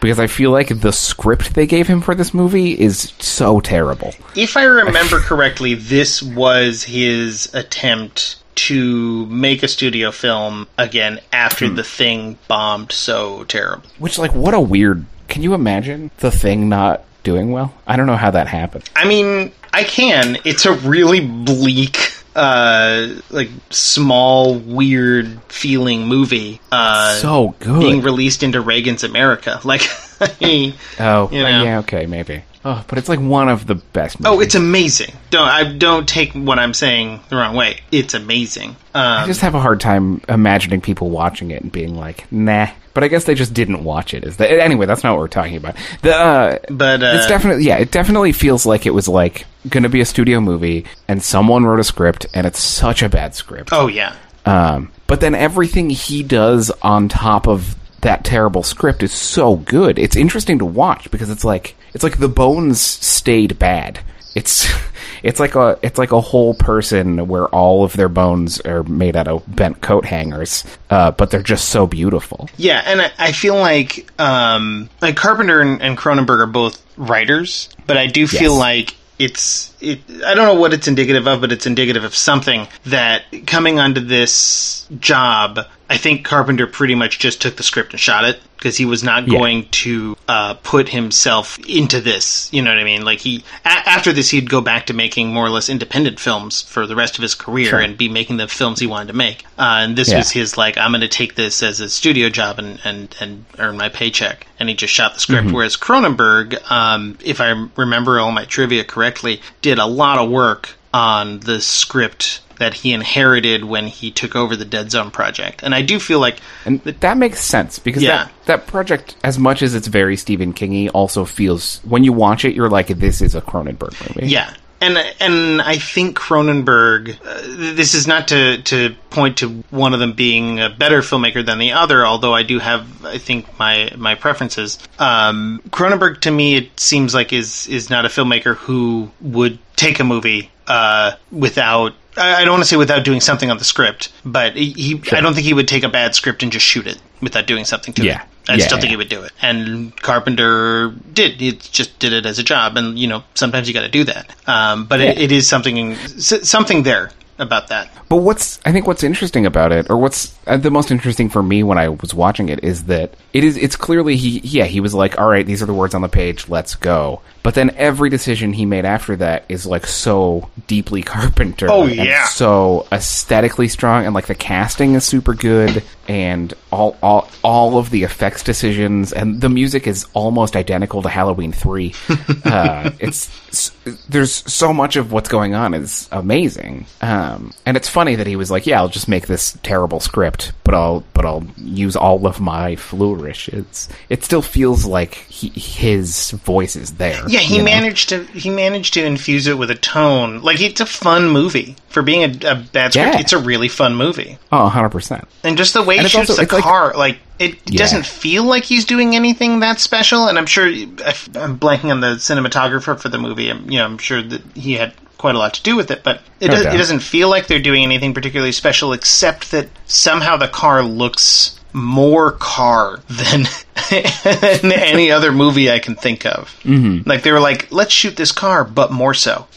because 0.01 0.19
I 0.19 0.27
feel 0.27 0.51
like 0.51 0.79
the 0.81 0.91
script 0.93 1.53
they 1.53 1.67
gave 1.67 1.88
him 1.88 2.01
for 2.01 2.15
this 2.15 2.34
movie 2.34 2.72
is 2.79 3.12
so 3.19 3.60
terrible. 3.60 4.13
If 4.36 4.55
I 4.55 4.63
remember 4.63 5.19
correctly, 5.19 5.74
this 5.75 6.24
was 6.24 6.84
his 6.84 7.53
attempt 7.53 8.38
to 8.55 9.25
make 9.25 9.63
a 9.63 9.67
studio 9.67 10.12
film 10.12 10.67
again 10.77 11.19
after 11.34 11.67
Hmm. 11.67 11.75
the 11.75 11.84
thing 11.84 12.38
bombed 12.48 12.93
so 12.93 13.43
terrible. 13.43 13.84
Which, 14.00 14.17
like, 14.17 14.34
what 14.34 14.53
a 14.53 14.60
weird. 14.62 15.05
Can 15.27 15.43
you 15.43 15.53
imagine 15.53 16.12
the 16.19 16.31
thing 16.31 16.69
not 16.69 17.03
doing 17.25 17.51
well? 17.51 17.74
I 17.86 17.98
don't 17.98 18.05
know 18.08 18.15
how 18.15 18.32
that 18.32 18.48
happened. 18.48 18.89
I 18.96 19.05
mean, 19.05 19.51
I 19.74 19.84
can. 19.84 20.38
It's 20.46 20.65
a 20.65 20.72
really 20.72 21.20
bleak, 21.20 21.98
uh, 22.34 23.10
like 23.29 23.50
small, 23.72 24.55
weird 24.58 25.41
feeling 25.50 26.08
movie. 26.08 26.62
Uh, 26.72 27.15
so 27.15 27.55
good. 27.60 27.82
being 27.82 28.01
released 28.01 28.44
into 28.44 28.62
Reagan's 28.62 29.03
America. 29.03 29.60
Like, 29.65 29.82
oh, 30.22 31.29
you 31.29 31.44
know. 31.44 31.63
yeah, 31.63 31.79
okay, 31.79 32.05
maybe. 32.05 32.44
Oh, 32.67 32.84
but 32.88 32.98
it's 32.98 33.07
like 33.07 33.19
one 33.19 33.48
of 33.48 33.67
the 33.67 33.75
best. 33.75 34.17
oh, 34.25 34.39
it's 34.41 34.55
amazing. 34.55 35.13
Don't 35.29 35.48
I 35.48 35.72
don't 35.74 36.10
take 36.10 36.34
what 36.34 36.57
I'm 36.57 36.74
saying 36.74 37.19
the 37.29 37.36
wrong 37.36 37.55
way. 37.55 37.77
It's 37.91 38.15
amazing. 38.15 38.75
I 38.95 39.22
Um, 39.22 39.27
just 39.27 39.41
have 39.41 39.53
a 39.53 39.60
hard 39.60 39.79
time 39.79 40.22
imagining 40.27 40.81
people 40.81 41.12
watching 41.12 41.51
it 41.51 41.62
and 41.62 41.72
being 41.72 41.95
like, 41.95 42.25
nah. 42.31 42.67
But 42.95 43.03
I 43.03 43.07
guess 43.10 43.25
they 43.25 43.36
just 43.36 43.53
didn't 43.53 43.84
watch 43.84 44.13
it. 44.13 44.24
Is 44.24 44.38
that 44.38 44.50
anyway? 44.50 44.86
That's 44.88 45.03
not 45.03 45.12
what 45.12 45.19
we're 45.19 45.27
talking 45.27 45.57
about. 45.57 45.75
The 46.01 46.15
uh, 46.15 46.57
but 46.72 47.03
uh, 47.03 47.13
it's 47.17 47.27
definitely 47.27 47.65
yeah. 47.65 47.77
It 47.77 47.91
definitely 47.91 48.31
feels 48.31 48.65
like 48.65 48.86
it 48.86 48.91
was 48.95 49.07
like 49.07 49.45
going 49.69 49.84
to 49.84 49.89
be 49.89 50.01
a 50.01 50.05
studio 50.05 50.39
movie, 50.41 50.86
and 51.07 51.22
someone 51.22 51.65
wrote 51.65 51.79
a 51.79 51.84
script, 51.84 52.25
and 52.34 52.48
it's 52.48 52.60
such 52.60 53.03
a 53.03 53.10
bad 53.10 53.36
script. 53.36 53.69
oh 53.74 53.88
yeah, 53.88 54.15
Um, 54.45 54.91
but 55.07 55.19
then 55.19 55.36
everything 55.36 55.89
he 55.91 56.24
does 56.24 56.72
on 56.81 57.10
top 57.10 57.48
of 57.48 57.75
that 58.01 58.24
terrible 58.24 58.63
script 58.63 59.03
is 59.03 59.12
so 59.12 59.57
good. 59.57 60.00
It's 60.00 60.15
interesting 60.15 60.60
to 60.60 60.65
watch 60.65 61.12
because 61.12 61.29
it's 61.29 61.43
like 61.43 61.75
it's 61.96 62.04
like 62.04 62.20
the 62.20 62.28
bones 62.30 62.80
stayed 62.80 63.58
bad. 63.58 64.00
It's 64.36 64.68
it's 65.24 65.40
like 65.40 65.56
a 65.56 65.80
it's 65.82 65.98
like 65.98 66.12
a 66.12 66.22
whole 66.22 66.54
person 66.54 67.28
where 67.28 67.48
all 67.48 67.84
of 67.84 67.94
their 67.94 68.10
bones 68.10 68.60
are 68.62 68.84
made 68.84 69.16
out 69.16 69.28
of 69.28 69.44
bent 69.56 69.82
coat 69.82 70.06
hangers, 70.06 70.64
uh, 70.92 71.12
but 71.12 71.32
they're 71.32 71.42
just 71.42 71.70
so 71.70 71.88
beautiful. 71.88 72.50
yeah, 72.58 72.84
and 72.86 73.02
I, 73.02 73.12
I 73.18 73.32
feel 73.32 73.56
like 73.56 74.08
um, 74.22 74.90
like 75.02 75.16
Carpenter 75.16 75.62
and, 75.62 75.82
and 75.82 75.98
Cronenberg 75.98 76.40
are 76.42 76.46
both 76.48 76.86
writers, 76.98 77.70
but 77.88 77.98
I 77.98 78.08
do 78.08 78.28
feel 78.28 78.52
Yes. 78.52 78.60
like 78.60 78.96
it's 79.18 79.74
it. 79.80 80.00
I 80.25 80.34
don't 80.36 80.46
know 80.54 80.60
what 80.60 80.74
it's 80.74 80.90
indicative 80.90 81.25
of, 81.28 81.40
but 81.40 81.54
it's 81.54 81.66
indicative 81.66 82.04
of 82.04 82.14
something 82.14 82.68
that 82.88 83.24
coming 83.48 83.80
onto 83.80 84.02
this 84.02 84.86
job. 85.00 85.60
I 85.88 85.98
think 85.98 86.25
Carpenter 86.25 86.65
pretty 86.65 86.96
much 86.96 87.20
just 87.20 87.42
took 87.42 87.58
the 87.58 87.63
script 87.63 87.92
and 87.94 88.00
shot 88.00 88.25
it 88.25 88.39
because 88.58 88.75
he 88.75 88.86
was 88.86 89.04
not 89.04 89.27
Yeah. 89.27 89.38
going 89.38 89.68
to 89.70 90.18
uh, 90.27 90.56
put 90.56 90.89
himself 90.89 91.60
into 91.68 92.01
this. 92.01 92.50
You 92.51 92.63
know 92.63 92.72
what 92.72 92.80
I 92.80 92.84
mean? 92.84 93.04
Like 93.06 93.20
he 93.20 93.44
a- 93.63 93.70
after 93.89 94.12
this, 94.12 94.32
he'd 94.32 94.50
go 94.50 94.62
back 94.62 94.88
to 94.88 94.94
making 94.96 95.32
more 95.32 95.46
or 95.46 95.50
less 95.51 95.70
independent 95.70 96.20
films 96.20 96.63
for 96.63 96.88
the 96.88 96.96
rest 96.96 97.18
of 97.20 97.22
his 97.22 97.36
career 97.36 97.70
Sure. 97.70 97.80
and 97.80 97.96
be 97.96 98.10
making 98.10 98.38
the 98.38 98.48
films 98.48 98.80
he 98.80 98.88
wanted 98.88 99.08
to 99.10 99.13
make. 99.13 99.44
Uh, 99.60 99.82
and 99.84 99.96
this 99.96 100.10
Yeah. 100.10 100.18
was 100.18 100.32
his 100.32 100.58
like, 100.58 100.75
I'm 100.75 100.89
going 100.92 101.01
to 101.01 101.08
take 101.08 101.36
this 101.36 101.62
as 101.62 101.80
a 101.80 101.89
studio 101.89 102.30
job 102.30 102.58
and 102.58 102.80
and 102.84 103.15
and 103.20 103.46
earn 103.60 103.77
my 103.77 103.89
paycheck. 103.89 104.48
And 104.60 104.70
he 104.70 104.74
just 104.74 104.94
shot 104.94 105.13
the 105.13 105.20
script. 105.20 105.46
Mm-hmm. 105.48 105.56
Whereas 105.56 105.77
Cronenberg, 105.77 106.72
um, 106.72 107.20
if 107.24 107.39
I 107.39 107.50
remember 107.75 108.20
all 108.20 108.32
my 108.32 108.46
trivia 108.46 108.84
correctly, 108.84 109.39
did 109.62 109.77
a 109.77 109.86
lot 109.86 110.18
of 110.18 110.32
work 110.32 110.74
on 110.96 111.42
the 111.42 111.62
script 111.62 112.39
that 112.60 112.74
he 112.74 112.94
inherited 112.94 113.64
when 113.64 113.88
he 113.88 114.12
took 114.12 114.36
over 114.36 114.56
the 114.56 114.66
Dead 114.66 114.92
Zone 114.92 115.12
project. 115.12 115.64
And 115.64 115.74
I 115.76 115.82
do 115.82 116.00
feel 116.00 116.20
like 116.20 116.38
And 116.66 116.82
that 116.82 117.18
makes 117.18 117.40
sense 117.42 117.80
because 117.80 118.04
Yeah. 118.04 118.26
that, 118.26 118.32
that 118.46 118.68
project, 118.68 119.16
as 119.24 119.38
much 119.40 119.62
as 119.62 119.76
it's 119.76 119.88
very 119.88 120.18
Stephen 120.18 120.54
Kingy, 120.54 120.90
also 120.94 121.26
feels 121.26 121.80
when 121.84 122.04
you 122.04 122.14
watch 122.14 122.46
it, 122.46 122.56
you're 122.56 122.70
like, 122.70 122.88
this 122.88 123.22
is 123.22 123.36
a 123.36 123.42
Cronenberg 123.42 124.16
movie. 124.16 124.28
Yeah. 124.30 124.54
And 124.82 124.98
and 125.22 125.62
I 125.62 125.78
think 125.78 126.18
Cronenberg. 126.18 127.18
Uh, 127.26 127.42
this 127.76 127.94
is 127.94 128.08
not 128.08 128.28
to 128.28 128.62
to 128.64 128.94
point 129.10 129.38
to 129.38 129.64
one 129.70 129.94
of 129.94 130.02
them 130.02 130.14
being 130.14 130.60
a 130.60 130.70
better 130.70 131.00
filmmaker 131.00 131.44
than 131.46 131.60
the 131.60 131.72
other, 131.72 132.06
although 132.06 132.34
I 132.36 132.44
do 132.44 132.60
have 132.60 132.86
I 133.06 133.18
think 133.18 133.58
my 133.58 133.90
my 133.96 134.16
preferences. 134.16 134.78
Um, 135.00 135.62
Cronenberg 135.70 136.20
to 136.22 136.32
me 136.32 136.56
it 136.56 136.78
seems 136.80 137.14
like 137.14 137.32
is 137.32 137.68
is 137.68 137.90
not 137.90 138.06
a 138.06 138.10
filmmaker 138.10 138.58
who 138.58 139.10
would 139.22 139.58
take 139.75 140.00
a 140.00 140.03
movie 140.03 140.51
uh, 140.67 141.13
without. 141.32 141.93
I 142.17 142.45
don't 142.45 142.52
want 142.54 142.63
to 142.63 142.69
say 142.69 142.78
without 142.78 143.04
doing 143.04 143.19
something 143.19 143.52
on 143.52 143.58
the 143.58 143.65
script, 143.65 144.10
but 144.23 144.56
he, 144.56 144.71
he 144.71 145.02
I 145.12 145.19
don't 145.19 145.34
think 145.34 145.45
he 145.45 145.54
would 145.54 145.67
take 145.67 145.84
a 145.84 145.89
bad 145.89 146.15
script 146.15 146.43
and 146.43 146.52
just 146.52 146.65
shoot 146.65 146.88
it 146.88 146.97
without 147.21 147.45
doing 147.45 147.65
something 147.65 147.93
to 147.95 148.04
Yeah. 148.06 148.21
it. 148.21 148.28
I 148.47 148.56
Yeah, 148.56 148.65
still 148.65 148.78
think 148.78 148.86
yeah. 148.86 148.89
he 148.91 148.95
would 148.95 149.10
do 149.10 149.21
it. 149.23 149.32
And 149.41 149.93
Carpenter 150.02 150.93
did. 151.13 151.41
He 151.41 151.52
just 151.54 151.97
did 152.00 152.13
it 152.13 152.26
as 152.26 152.39
a 152.39 152.43
job, 152.43 152.78
and 152.78 152.97
you 152.97 153.08
know 153.08 153.23
sometimes 153.34 153.67
you 153.67 153.73
got 153.73 153.82
to 153.82 153.89
do 153.89 154.06
that. 154.06 154.34
Um, 154.47 154.86
but 154.86 155.02
it, 155.02 155.17
it 155.17 155.32
is 155.34 155.45
something 155.47 155.95
something 155.95 156.84
there 156.84 157.12
about 157.38 157.67
that. 157.69 157.89
But 158.10 158.17
what's 158.17 158.60
I 158.65 158.71
think 158.71 158.88
what's 158.88 159.04
interesting 159.04 159.45
about 159.45 159.71
it, 159.71 159.89
or 159.89 159.98
what's 159.98 160.38
uh, 160.48 160.58
the 160.58 160.71
most 160.71 160.91
interesting 160.91 161.30
for 161.30 161.41
me 161.43 161.63
when 161.63 161.78
I 161.78 161.89
was 161.89 162.13
watching 162.13 162.50
it, 162.50 162.63
is 162.63 162.86
that 162.86 163.13
it 163.34 163.43
is 163.43 163.58
it's 163.58 163.76
clearly 163.76 164.15
he 164.15 164.39
yeah 164.39 164.65
he 164.65 164.80
was 164.80 164.93
like 164.93 165.19
all 165.19 165.28
right 165.28 165.45
these 165.45 165.62
are 165.62 165.65
the 165.65 165.74
words 165.74 165.93
on 165.93 166.02
the 166.02 166.10
page 166.10 166.48
let's 166.50 166.76
go. 166.76 167.21
But 167.43 167.54
then 167.54 167.71
every 167.76 168.10
decision 168.10 168.54
he 168.54 168.65
made 168.65 168.86
after 168.86 169.15
that 169.17 169.45
is 169.50 169.65
like 169.67 169.86
so 169.86 170.50
deeply 170.67 171.04
Carpenter. 171.04 171.67
Oh, 171.69 171.84
and 171.84 171.95
yeah. 171.95 172.26
so 172.26 172.88
aesthetically 172.91 173.67
strong, 173.67 174.06
and 174.06 174.15
like 174.15 174.26
the 174.28 174.36
casting 174.36 174.95
is 174.95 175.04
super 175.06 175.34
good, 175.34 175.84
and 176.08 176.54
all 176.71 176.98
all 177.04 177.30
all 177.43 177.78
of 177.78 177.89
the 177.91 178.04
effects 178.04 178.43
decisions 178.43 179.13
and 179.13 179.41
the 179.41 179.50
music 179.50 179.88
is 179.88 180.06
almost 180.13 180.56
identical 180.56 181.02
to 181.02 181.10
Halloween 181.10 181.52
three. 181.52 181.93
uh, 182.45 182.91
it's 183.00 183.30
s- 183.50 183.71
there's 184.10 184.32
so 184.52 184.74
much 184.74 184.95
of 184.95 185.12
what's 185.12 185.30
going 185.30 185.54
on 185.54 185.74
is 185.74 186.08
amazing, 186.12 186.86
um, 187.26 187.52
and 187.66 187.76
it's 187.78 187.90
funny 187.90 188.16
that 188.16 188.28
he 188.28 188.36
was 188.36 188.52
like, 188.52 188.66
"Yeah, 188.68 188.80
I'll 188.80 188.90
just 188.90 189.08
make 189.08 189.28
this 189.28 189.58
terrible 189.64 190.00
script, 190.00 190.52
but 190.64 190.74
I'll 190.74 191.04
but 191.14 191.26
I'll 191.26 191.46
use 191.58 191.96
all 191.96 192.26
of 192.28 192.40
my 192.40 192.76
flourish." 192.76 193.48
It's 193.50 193.90
it 194.10 194.24
still 194.24 194.42
feels 194.42 194.86
like 194.86 195.16
he, 195.16 195.50
his 195.50 196.32
voice 196.32 196.76
is 196.76 196.94
there. 196.96 197.22
Yeah, 197.28 197.40
he 197.40 197.56
you 197.56 197.60
know? 197.60 197.66
managed 197.66 198.10
to 198.10 198.24
he 198.26 198.50
managed 198.50 198.94
to 198.96 199.04
infuse 199.06 199.48
it 199.48 199.58
with 199.58 199.72
a 199.72 199.76
tone. 199.76 200.42
Like 200.42 200.62
it's 200.62 200.82
a 200.82 200.86
fun 200.86 201.30
movie 201.30 201.76
for 201.88 202.02
being 202.02 202.24
a, 202.24 202.52
a 202.52 202.56
bad 202.56 202.94
script. 202.94 203.14
Yeah. 203.16 203.20
It's 203.20 203.34
a 203.34 203.38
really 203.40 203.70
fun 203.70 203.96
movie, 203.96 204.38
Oh, 204.52 204.64
100 204.64 204.90
percent. 204.90 205.28
and 205.44 205.58
just 205.58 205.74
the 205.74 205.82
way 205.84 205.96
he 205.96 206.00
And 206.02 206.10
shoots 206.10 206.30
also- 206.32 206.36
the 206.36 206.42
it's 206.44 206.52
like- 206.52 206.64
car, 206.64 206.94
like, 206.96 207.20
it 207.40 207.56
Yeah. 207.72 207.78
doesn't 207.78 208.06
feel 208.06 208.44
like 208.44 208.66
he's 208.66 208.84
doing 208.84 209.16
anything 209.16 209.62
that 209.62 209.80
special. 209.80 210.28
And 210.28 210.38
I'm 210.38 210.46
sure 210.46 210.66
I'm 210.68 211.58
blanking 211.58 211.92
on 211.92 212.02
the 212.02 212.16
cinematographer 212.18 213.00
for 213.00 213.08
the 213.08 213.18
movie. 213.18 213.50
I'm, 213.50 213.70
you 213.72 213.78
know, 213.80 213.86
I'm 213.86 213.98
sure 213.98 214.22
that 214.22 214.42
he 214.56 214.74
had 214.74 214.94
quite 215.17 215.36
a 215.36 215.38
lot 215.38 215.54
to 215.56 215.63
do 215.63 215.75
with 215.75 215.91
it, 215.91 216.04
but 216.04 216.21
it, 216.39 216.47
No 216.47 216.56
does, 216.56 216.65
it 216.65 216.78
doesn't 216.78 216.99
feel 216.99 217.30
like 217.30 217.47
they're 217.47 217.60
doing 217.60 217.84
anything 217.84 218.13
particularly 218.13 218.51
special, 218.51 218.93
except 218.93 219.51
that 219.51 219.69
somehow 219.86 220.38
the 220.38 220.47
car 220.47 220.84
looks 220.84 221.60
more 221.73 222.32
car 222.34 222.99
than, 223.10 223.43
than 224.62 224.71
any 224.71 225.12
other 225.12 225.32
movie 225.32 225.69
I 225.69 225.80
can 225.80 225.95
think 225.95 226.25
of. 226.25 226.58
Mm-hmm. 226.63 227.08
Like 227.08 227.23
they 227.23 227.32
were 227.32 227.39
like, 227.39 227.71
let's 227.71 227.91
shoot 227.91 228.15
this 228.15 228.32
car, 228.32 228.63
but 228.63 228.91
more 228.91 229.13
so. 229.13 229.47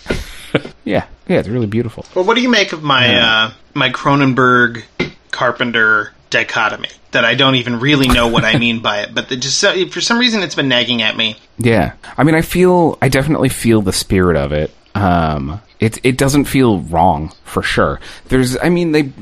Yeah, 0.85 1.07
yeah, 1.29 1.39
it's 1.39 1.49
really 1.49 1.67
beautiful. 1.67 2.07
Well, 2.15 2.25
what 2.25 2.35
do 2.35 2.41
you 2.41 2.49
make 2.49 2.73
of 2.73 2.83
my 2.83 3.15
uh, 3.21 3.51
my 3.75 3.91
Cronenberg 3.91 4.85
Carpenter 5.31 6.13
dichotomy? 6.31 6.89
That 7.11 7.27
I 7.27 7.35
don't 7.35 7.57
even 7.57 7.81
really 7.81 8.09
know 8.09 8.29
what 8.29 8.45
I 8.45 8.59
mean 8.59 8.81
by 8.81 9.01
it, 9.01 9.15
but 9.15 9.29
just 9.29 9.63
for 9.93 10.01
some 10.01 10.19
reason 10.19 10.43
it's 10.43 10.55
been 10.55 10.69
nagging 10.69 11.03
at 11.03 11.17
me. 11.17 11.37
Yeah, 11.59 11.93
I 12.17 12.25
mean, 12.25 12.35
I 12.35 12.43
feel, 12.43 12.99
I 13.01 13.09
definitely 13.09 13.49
feel 13.49 13.83
the 13.83 13.93
spirit 13.93 14.37
of 14.37 14.53
it. 14.53 14.71
Um, 14.99 15.61
it 15.81 16.05
it 16.05 16.17
doesn't 16.19 16.47
feel 16.47 16.81
wrong 16.81 17.33
for 17.45 17.63
sure. 17.63 18.01
There's, 18.29 18.59
I 18.59 18.69
mean, 18.69 18.91
they, 18.93 19.13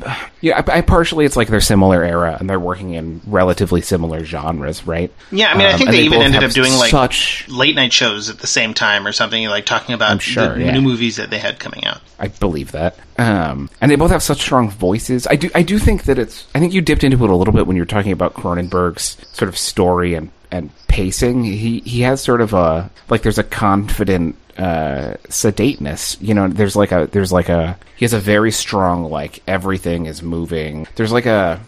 yeah, 0.41 0.63
I, 0.67 0.79
I 0.79 0.81
partially 0.81 1.27
it's 1.27 1.37
like 1.37 1.49
they're 1.49 1.61
similar 1.61 2.03
era 2.03 2.37
and 2.41 2.49
they're 2.49 2.59
working 2.59 2.95
in 2.95 3.21
relatively 3.27 3.83
similar 3.83 4.25
genres, 4.25 4.87
right? 4.87 5.13
Yeah, 5.31 5.53
I 5.53 5.57
mean, 5.59 5.67
I 5.67 5.73
Um, 5.73 5.79
think 5.79 5.89
and 5.91 5.99
they, 5.99 6.03
even 6.03 6.23
ended 6.23 6.43
up 6.43 6.53
doing 6.53 6.73
like 6.73 6.91
such. 6.91 7.47
late 7.49 7.75
night 7.75 7.93
shows 7.93 8.31
at 8.31 8.39
the 8.39 8.47
same 8.47 8.73
time 8.73 9.07
or 9.07 9.13
something, 9.13 9.47
like 9.49 9.67
talking 9.67 9.95
about 9.95 10.23
sure, 10.23 10.55
the 10.55 10.65
yeah. 10.65 10.73
new 10.73 10.81
movies 10.81 11.17
that 11.17 11.29
they 11.29 11.39
had 11.39 11.59
coming 11.59 11.85
out. 11.85 12.01
I 12.19 12.29
believe 12.29 12.73
that. 12.73 12.99
Um, 13.19 13.69
and 13.83 13.91
they 13.91 13.97
both 13.97 14.11
have 14.11 14.23
such 14.23 14.41
strong 14.41 14.71
voices. 14.71 15.27
I 15.27 15.37
do, 15.37 15.51
I 15.55 15.63
do 15.63 15.79
think 15.79 16.05
that 16.05 16.19
it's. 16.19 16.47
I 16.55 16.61
think 16.61 16.73
you 16.73 16.81
dipped 16.81 17.05
into 17.05 17.23
it 17.23 17.31
a 17.31 17.37
little 17.37 17.53
bit 17.53 17.67
when 17.67 17.77
you 17.77 17.83
were 17.83 17.87
talking 17.87 18.13
about 18.13 18.33
Cronenberg's 18.35 19.19
sort 19.33 19.51
of 19.51 19.59
story 19.59 20.15
and 20.15 20.31
and 20.51 20.71
pacing. 20.89 21.45
He 21.45 21.81
he 21.81 22.01
has 22.03 22.23
sort 22.23 22.41
of 22.41 22.55
a 22.55 22.91
like 23.11 23.21
there's 23.23 23.39
a 23.39 23.45
confident 23.45 24.37
uh 24.59 25.15
sedateness 25.29 26.17
you 26.21 26.33
know 26.35 26.49
there's 26.49 26.77
like 26.77 26.93
a 26.93 27.09
there's 27.13 27.33
like 27.33 27.49
a 27.49 27.79
he 27.97 28.05
has 28.05 28.13
a 28.13 28.19
very 28.19 28.51
strong 28.51 29.05
like 29.05 29.43
everything 29.47 30.07
is 30.07 30.23
moving 30.23 30.87
there's 30.97 31.13
like 31.13 31.27
a 31.27 31.61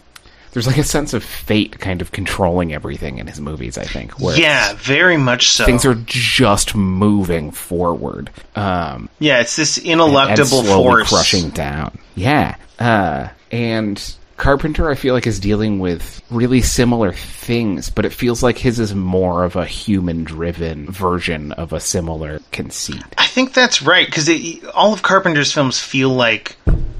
there's 0.51 0.65
like 0.65 0.77
a 0.79 0.83
sense 0.83 1.13
of 1.13 1.23
fate 1.23 1.77
kind 1.79 2.01
of 2.01 2.11
controlling 2.11 2.73
everything 2.73 3.19
in 3.19 3.27
his 3.27 3.39
movies 3.39 3.77
i 3.77 3.83
think 3.83 4.19
where 4.19 4.35
Yeah, 4.35 4.73
very 4.77 5.17
much 5.17 5.49
so. 5.51 5.65
things 5.65 5.85
are 5.85 5.93
just 6.05 6.73
moving 6.75 7.51
forward 7.51 8.31
um 8.55 9.07
yeah, 9.19 9.41
it's 9.41 9.55
this 9.55 9.77
ineluctable 9.77 10.65
force. 10.65 11.09
crushing 11.09 11.49
down. 11.51 11.97
Yeah, 12.15 12.55
uh, 12.79 13.27
and 13.51 14.15
Carpenter, 14.39 14.89
I 14.89 14.95
feel 14.95 15.13
like 15.13 15.27
is 15.27 15.39
dealing 15.39 15.79
with 15.79 16.23
really 16.31 16.61
similar 16.61 17.11
things, 17.11 17.89
but 17.89 18.05
it 18.05 18.13
feels 18.13 18.41
like 18.41 18.57
his 18.57 18.79
is 18.79 18.95
more 18.95 19.43
of 19.43 19.55
a 19.55 19.65
human-driven 19.65 20.89
version 20.89 21.51
of 21.51 21.73
a 21.73 21.79
similar 21.79 22.39
conceit. 22.51 23.03
I 23.17 23.27
think 23.27 23.53
that's 23.53 23.81
right 23.81 24.05
because 24.07 24.29
all 24.73 24.93
of 24.93 25.03
Carpenter's 25.03 25.51
films 25.51 25.79
feel 25.79 26.09
like 26.09 26.55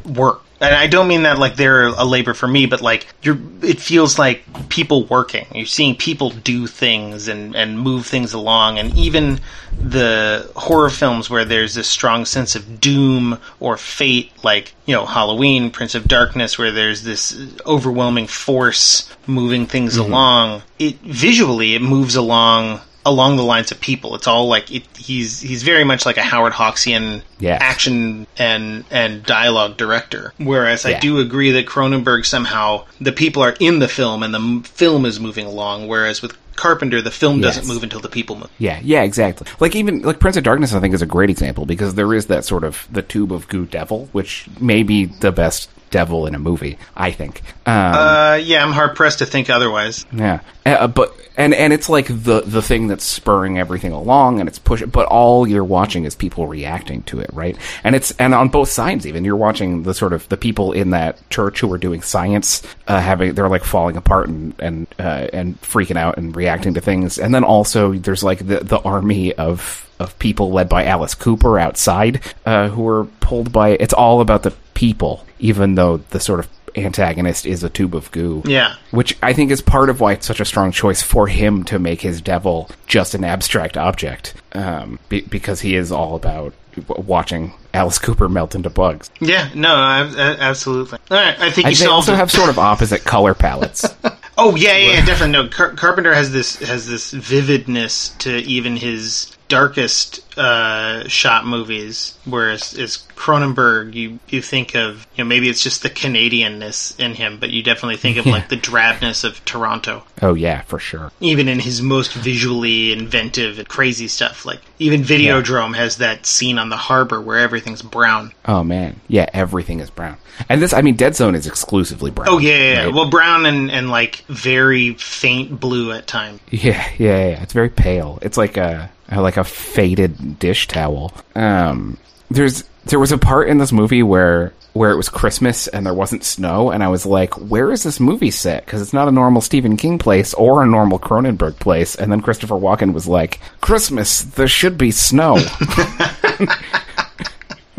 work. 0.05 0.41
And 0.61 0.75
I 0.75 0.87
don't 0.87 1.07
mean 1.07 1.23
that 1.23 1.39
like 1.39 1.55
they're 1.55 1.87
a 1.87 2.03
labor 2.03 2.33
for 2.33 2.47
me, 2.47 2.65
but 2.65 2.81
like 2.81 3.07
you're, 3.21 3.37
it 3.61 3.79
feels 3.79 4.19
like 4.19 4.69
people 4.69 5.05
working. 5.05 5.45
You're 5.53 5.65
seeing 5.65 5.95
people 5.95 6.31
do 6.31 6.67
things 6.67 7.27
and 7.27 7.55
and 7.55 7.79
move 7.79 8.05
things 8.05 8.33
along, 8.33 8.77
and 8.77 8.93
even 8.97 9.39
the 9.71 10.51
horror 10.55 10.89
films 10.89 11.29
where 11.29 11.45
there's 11.45 11.75
this 11.75 11.87
strong 11.87 12.25
sense 12.25 12.55
of 12.55 12.81
doom 12.81 13.39
or 13.59 13.77
fate, 13.77 14.31
like 14.43 14.73
you 14.85 14.93
know 14.93 15.05
Halloween, 15.05 15.71
Prince 15.71 15.95
of 15.95 16.07
Darkness, 16.07 16.57
where 16.57 16.71
there's 16.71 17.03
this 17.03 17.37
overwhelming 17.65 18.27
force 18.27 19.09
moving 19.27 19.65
things 19.65 19.97
mm-hmm. 19.97 20.11
along. 20.11 20.63
It 20.77 20.99
visually 20.99 21.75
it 21.75 21.81
moves 21.81 22.15
along 22.15 22.81
along 23.05 23.37
the 23.37 23.43
lines 23.43 23.71
of 23.71 23.79
people. 23.79 24.15
It's 24.15 24.27
all 24.27 24.47
like 24.47 24.71
it, 24.71 24.83
he's 24.97 25.39
he's 25.41 25.63
very 25.63 25.83
much 25.83 26.05
like 26.05 26.17
a 26.17 26.21
Howard 26.21 26.53
Hawksian 26.53 27.21
Yes. 27.39 27.61
action 27.61 28.27
and 28.37 28.83
and 28.91 29.23
dialogue 29.23 29.77
director. 29.77 30.33
Whereas 30.37 30.85
I 30.85 30.99
do 30.99 31.19
agree 31.19 31.51
that 31.51 31.65
Cronenberg 31.65 32.25
somehow 32.25 32.85
the 32.99 33.11
people 33.13 33.41
are 33.43 33.55
in 33.59 33.79
the 33.79 33.87
film 33.87 34.23
and 34.23 34.33
the 34.33 34.67
film 34.69 35.05
is 35.05 35.19
moving 35.19 35.45
along. 35.45 35.87
Whereas 35.87 36.21
with 36.21 36.37
Carpenter, 36.55 37.01
the 37.01 37.09
film 37.11 37.39
doesn't 37.39 37.67
move 37.67 37.83
until 37.83 38.01
the 38.01 38.09
people 38.09 38.35
move. 38.35 38.49
Yeah, 38.57 38.81
yeah, 38.83 39.03
exactly. 39.03 39.47
Like 39.61 39.77
even 39.77 40.01
like 40.01 40.19
Prince 40.19 40.35
of 40.35 40.43
Darkness, 40.43 40.73
I 40.73 40.81
think 40.81 40.93
is 40.93 41.01
a 41.01 41.05
great 41.05 41.29
example 41.29 41.65
because 41.65 41.95
there 41.95 42.13
is 42.13 42.25
that 42.25 42.43
sort 42.43 42.65
of 42.65 42.85
the 42.91 43.01
tube 43.01 43.31
of 43.31 43.47
goo 43.47 43.65
devil, 43.65 44.09
which 44.11 44.45
may 44.59 44.83
be 44.83 45.05
the 45.05 45.31
best 45.31 45.69
devil 45.89 46.25
in 46.27 46.35
a 46.35 46.39
movie. 46.39 46.77
I 46.95 47.11
think. 47.11 47.41
Um, 47.65 47.73
Uh, 47.75 48.39
yeah, 48.41 48.63
I'm 48.63 48.71
hard 48.71 48.95
pressed 48.95 49.19
to 49.19 49.25
think 49.25 49.49
otherwise. 49.49 50.05
yeah, 50.13 50.39
uh, 50.65 50.87
but 50.87 51.15
and 51.37 51.53
and 51.53 51.71
it's 51.71 51.87
like 51.89 52.07
the 52.07 52.41
the 52.45 52.61
thing 52.61 52.87
that's 52.87 53.03
spurring 53.03 53.57
everything 53.57 53.91
along, 53.91 54.39
and 54.39 54.49
it's 54.49 54.59
pushing. 54.59 54.89
But 54.89 55.07
all 55.07 55.47
you're 55.47 55.63
watching 55.63 56.05
is 56.05 56.15
people 56.15 56.47
reacting 56.47 57.03
to 57.03 57.19
it, 57.19 57.29
right? 57.33 57.57
And 57.83 57.95
it's 57.95 58.11
and 58.19 58.35
on 58.35 58.49
both 58.49 58.69
sides, 58.69 59.07
even 59.07 59.23
you're 59.23 59.35
watching 59.37 59.83
the 59.83 59.93
sort 59.93 60.13
of 60.13 60.27
the 60.29 60.37
people 60.37 60.71
in 60.73 60.89
that 60.91 61.29
church 61.29 61.61
who 61.61 61.71
are 61.71 61.77
doing 61.77 62.01
science, 62.01 62.61
uh, 62.87 62.99
having 62.99 63.33
they're 63.35 63.49
like 63.49 63.63
falling 63.63 63.95
apart 63.97 64.27
and 64.27 64.53
and 64.59 64.87
uh, 64.99 65.27
and 65.31 65.61
freaking 65.61 65.97
out 65.97 66.17
and 66.17 66.35
reacting 66.35 66.73
to 66.73 66.81
things, 66.81 67.17
and 67.17 67.33
then 67.33 67.43
also 67.43 67.93
there's 67.93 68.23
like 68.23 68.45
the 68.45 68.59
the 68.59 68.79
army 68.79 69.33
of 69.33 69.85
of 69.99 70.17
people 70.17 70.51
led 70.51 70.69
by 70.69 70.85
Alice 70.85 71.13
Cooper 71.13 71.59
outside, 71.59 72.21
uh, 72.45 72.69
who 72.69 72.87
are 72.87 73.03
pulled 73.19 73.51
by. 73.51 73.69
It's 73.71 73.93
all 73.93 74.21
about 74.21 74.43
the 74.43 74.53
people, 74.79 75.25
even 75.39 75.75
though 75.75 75.97
the 75.97 76.21
sort 76.21 76.39
of 76.39 76.47
antagonist 76.73 77.45
is 77.45 77.65
a 77.65 77.69
tube 77.69 77.93
of 77.93 78.09
goo. 78.11 78.41
Yeah. 78.45 78.75
Which 78.91 79.17
I 79.21 79.33
think 79.33 79.51
is 79.51 79.61
part 79.61 79.89
of 79.89 79.99
why 79.99 80.13
it's 80.13 80.25
such 80.25 80.39
a 80.39 80.45
strong 80.45 80.71
choice 80.71 81.01
for 81.01 81.27
him 81.27 81.65
to 81.65 81.79
make 81.79 81.99
his 81.99 82.21
devil 82.21 82.69
just 82.87 83.13
an 83.13 83.25
abstract 83.25 83.75
object, 83.75 84.35
um, 84.53 84.97
be- 85.09 85.19
because 85.19 85.59
he 85.59 85.75
is 85.75 85.91
all 85.91 86.15
about 86.15 86.53
watching 86.87 87.51
Alice 87.73 87.99
Cooper 87.99 88.29
melt 88.29 88.55
into 88.55 88.69
bugs. 88.69 89.11
Yeah, 89.19 89.49
no, 89.53 89.75
I, 89.75 89.99
I, 90.15 90.37
absolutely. 90.39 90.99
All 91.11 91.17
right, 91.17 91.37
I 91.37 91.51
think 91.51 91.67
you 91.67 91.75
they 91.75 91.85
also 91.87 92.13
it. 92.13 92.15
have 92.15 92.31
sort 92.31 92.49
of 92.49 92.57
opposite 92.57 93.03
color 93.03 93.33
palettes. 93.33 93.85
Oh 94.41 94.55
yeah, 94.55 94.77
yeah, 94.77 94.93
yeah 94.93 95.05
definitely. 95.05 95.33
No, 95.33 95.49
Car- 95.49 95.73
Carpenter 95.73 96.13
has 96.13 96.31
this 96.31 96.55
has 96.59 96.87
this 96.87 97.11
vividness 97.11 98.11
to 98.19 98.37
even 98.37 98.77
his 98.77 99.35
darkest 99.49 100.21
uh, 100.37 101.05
shot 101.09 101.45
movies. 101.45 102.17
Whereas 102.23 102.73
as 102.75 102.97
Cronenberg, 103.15 103.93
you 103.93 104.19
you 104.29 104.41
think 104.41 104.75
of 104.75 105.05
you 105.15 105.23
know 105.23 105.27
maybe 105.27 105.49
it's 105.49 105.61
just 105.61 105.83
the 105.83 105.89
Canadianness 105.89 106.97
in 106.97 107.15
him, 107.15 107.37
but 107.39 107.49
you 107.49 107.61
definitely 107.61 107.97
think 107.97 108.17
of 108.17 108.25
like 108.25 108.47
the 108.49 108.55
drabness 108.55 109.25
of 109.25 109.43
Toronto. 109.43 110.03
oh 110.21 110.35
yeah, 110.35 110.61
for 110.61 110.79
sure. 110.79 111.11
Even 111.19 111.49
in 111.49 111.59
his 111.59 111.81
most 111.81 112.13
visually 112.13 112.93
inventive 112.93 113.59
and 113.59 113.67
crazy 113.67 114.07
stuff, 114.07 114.45
like 114.45 114.61
even 114.77 115.01
Videodrome 115.01 115.75
has 115.75 115.97
that 115.97 116.25
scene 116.25 116.57
on 116.57 116.69
the 116.69 116.77
harbor 116.77 117.19
where 117.19 117.39
everything's 117.39 117.81
brown. 117.81 118.31
Oh 118.45 118.63
man, 118.63 119.01
yeah, 119.09 119.25
everything 119.33 119.81
is 119.81 119.89
brown. 119.89 120.17
And 120.47 120.61
this, 120.61 120.71
I 120.71 120.81
mean, 120.81 120.95
Dead 120.95 121.17
Zone 121.17 121.35
is 121.35 121.45
exclusively 121.45 122.11
brown. 122.11 122.29
Oh 122.29 122.37
yeah, 122.37 122.51
yeah, 122.51 122.57
yeah. 122.57 122.83
right? 122.85 122.93
well 122.93 123.09
brown 123.09 123.45
and 123.45 123.69
and 123.69 123.89
like 123.89 124.23
very 124.27 124.93
faint 124.93 125.59
blue 125.59 125.91
at 125.91 126.07
times. 126.07 126.39
Yeah, 126.49 126.87
yeah, 126.97 127.29
yeah. 127.29 127.43
It's 127.43 127.53
very 127.53 127.69
pale. 127.69 128.19
It's 128.21 128.37
like 128.37 128.55
a 128.55 128.89
like 129.17 129.37
a 129.37 129.43
faded 129.43 130.39
dish 130.39 130.67
towel. 130.67 131.13
Um, 131.35 131.97
there's 132.29 132.63
there 132.85 132.99
was 132.99 133.11
a 133.11 133.17
part 133.17 133.49
in 133.49 133.57
this 133.57 133.71
movie 133.71 134.03
where 134.03 134.53
where 134.73 134.91
it 134.91 134.97
was 134.97 135.09
Christmas 135.09 135.67
and 135.67 135.85
there 135.85 135.93
wasn't 135.93 136.23
snow, 136.23 136.71
and 136.71 136.83
I 136.83 136.87
was 136.89 137.05
like, 137.05 137.33
"Where 137.35 137.71
is 137.71 137.83
this 137.83 137.99
movie 137.99 138.31
set?" 138.31 138.65
Because 138.65 138.81
it's 138.81 138.93
not 138.93 139.07
a 139.07 139.11
normal 139.11 139.41
Stephen 139.41 139.77
King 139.77 139.97
place 139.97 140.33
or 140.35 140.63
a 140.63 140.67
normal 140.67 140.99
Cronenberg 140.99 141.59
place. 141.59 141.95
And 141.95 142.11
then 142.11 142.21
Christopher 142.21 142.55
Walken 142.55 142.93
was 142.93 143.07
like, 143.07 143.39
"Christmas, 143.61 144.21
there 144.21 144.47
should 144.47 144.77
be 144.77 144.91
snow." 144.91 145.37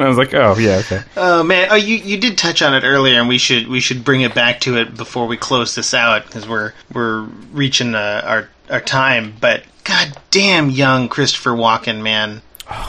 I 0.01 0.09
was 0.09 0.17
like, 0.17 0.35
"Oh 0.35 0.57
yeah, 0.59 0.77
okay." 0.77 1.03
Oh 1.17 1.43
man, 1.43 1.69
oh 1.71 1.77
you 1.77 1.97
you 1.97 2.19
did 2.19 2.39
touch 2.39 2.63
on 2.63 2.75
it 2.75 2.85
earlier, 2.85 3.21
and 3.21 3.29
we 3.29 3.39
should 3.39 3.69
we 3.69 3.81
should 3.81 4.05
bring 4.05 4.23
it 4.23 4.35
back 4.35 4.61
to 4.61 4.77
it 4.79 4.97
before 4.97 5.27
we 5.27 5.37
close 5.37 5.75
this 5.75 5.93
out 5.95 6.25
because 6.27 6.49
we're 6.49 6.73
we're 6.93 7.23
reaching 7.53 7.95
uh, 7.95 8.23
our 8.25 8.49
our 8.71 8.81
time. 8.81 9.35
But 9.41 9.65
god 9.85 10.17
damn, 10.31 10.71
young 10.71 11.09
Christopher 11.09 11.51
Walken, 11.51 12.03
man, 12.03 12.43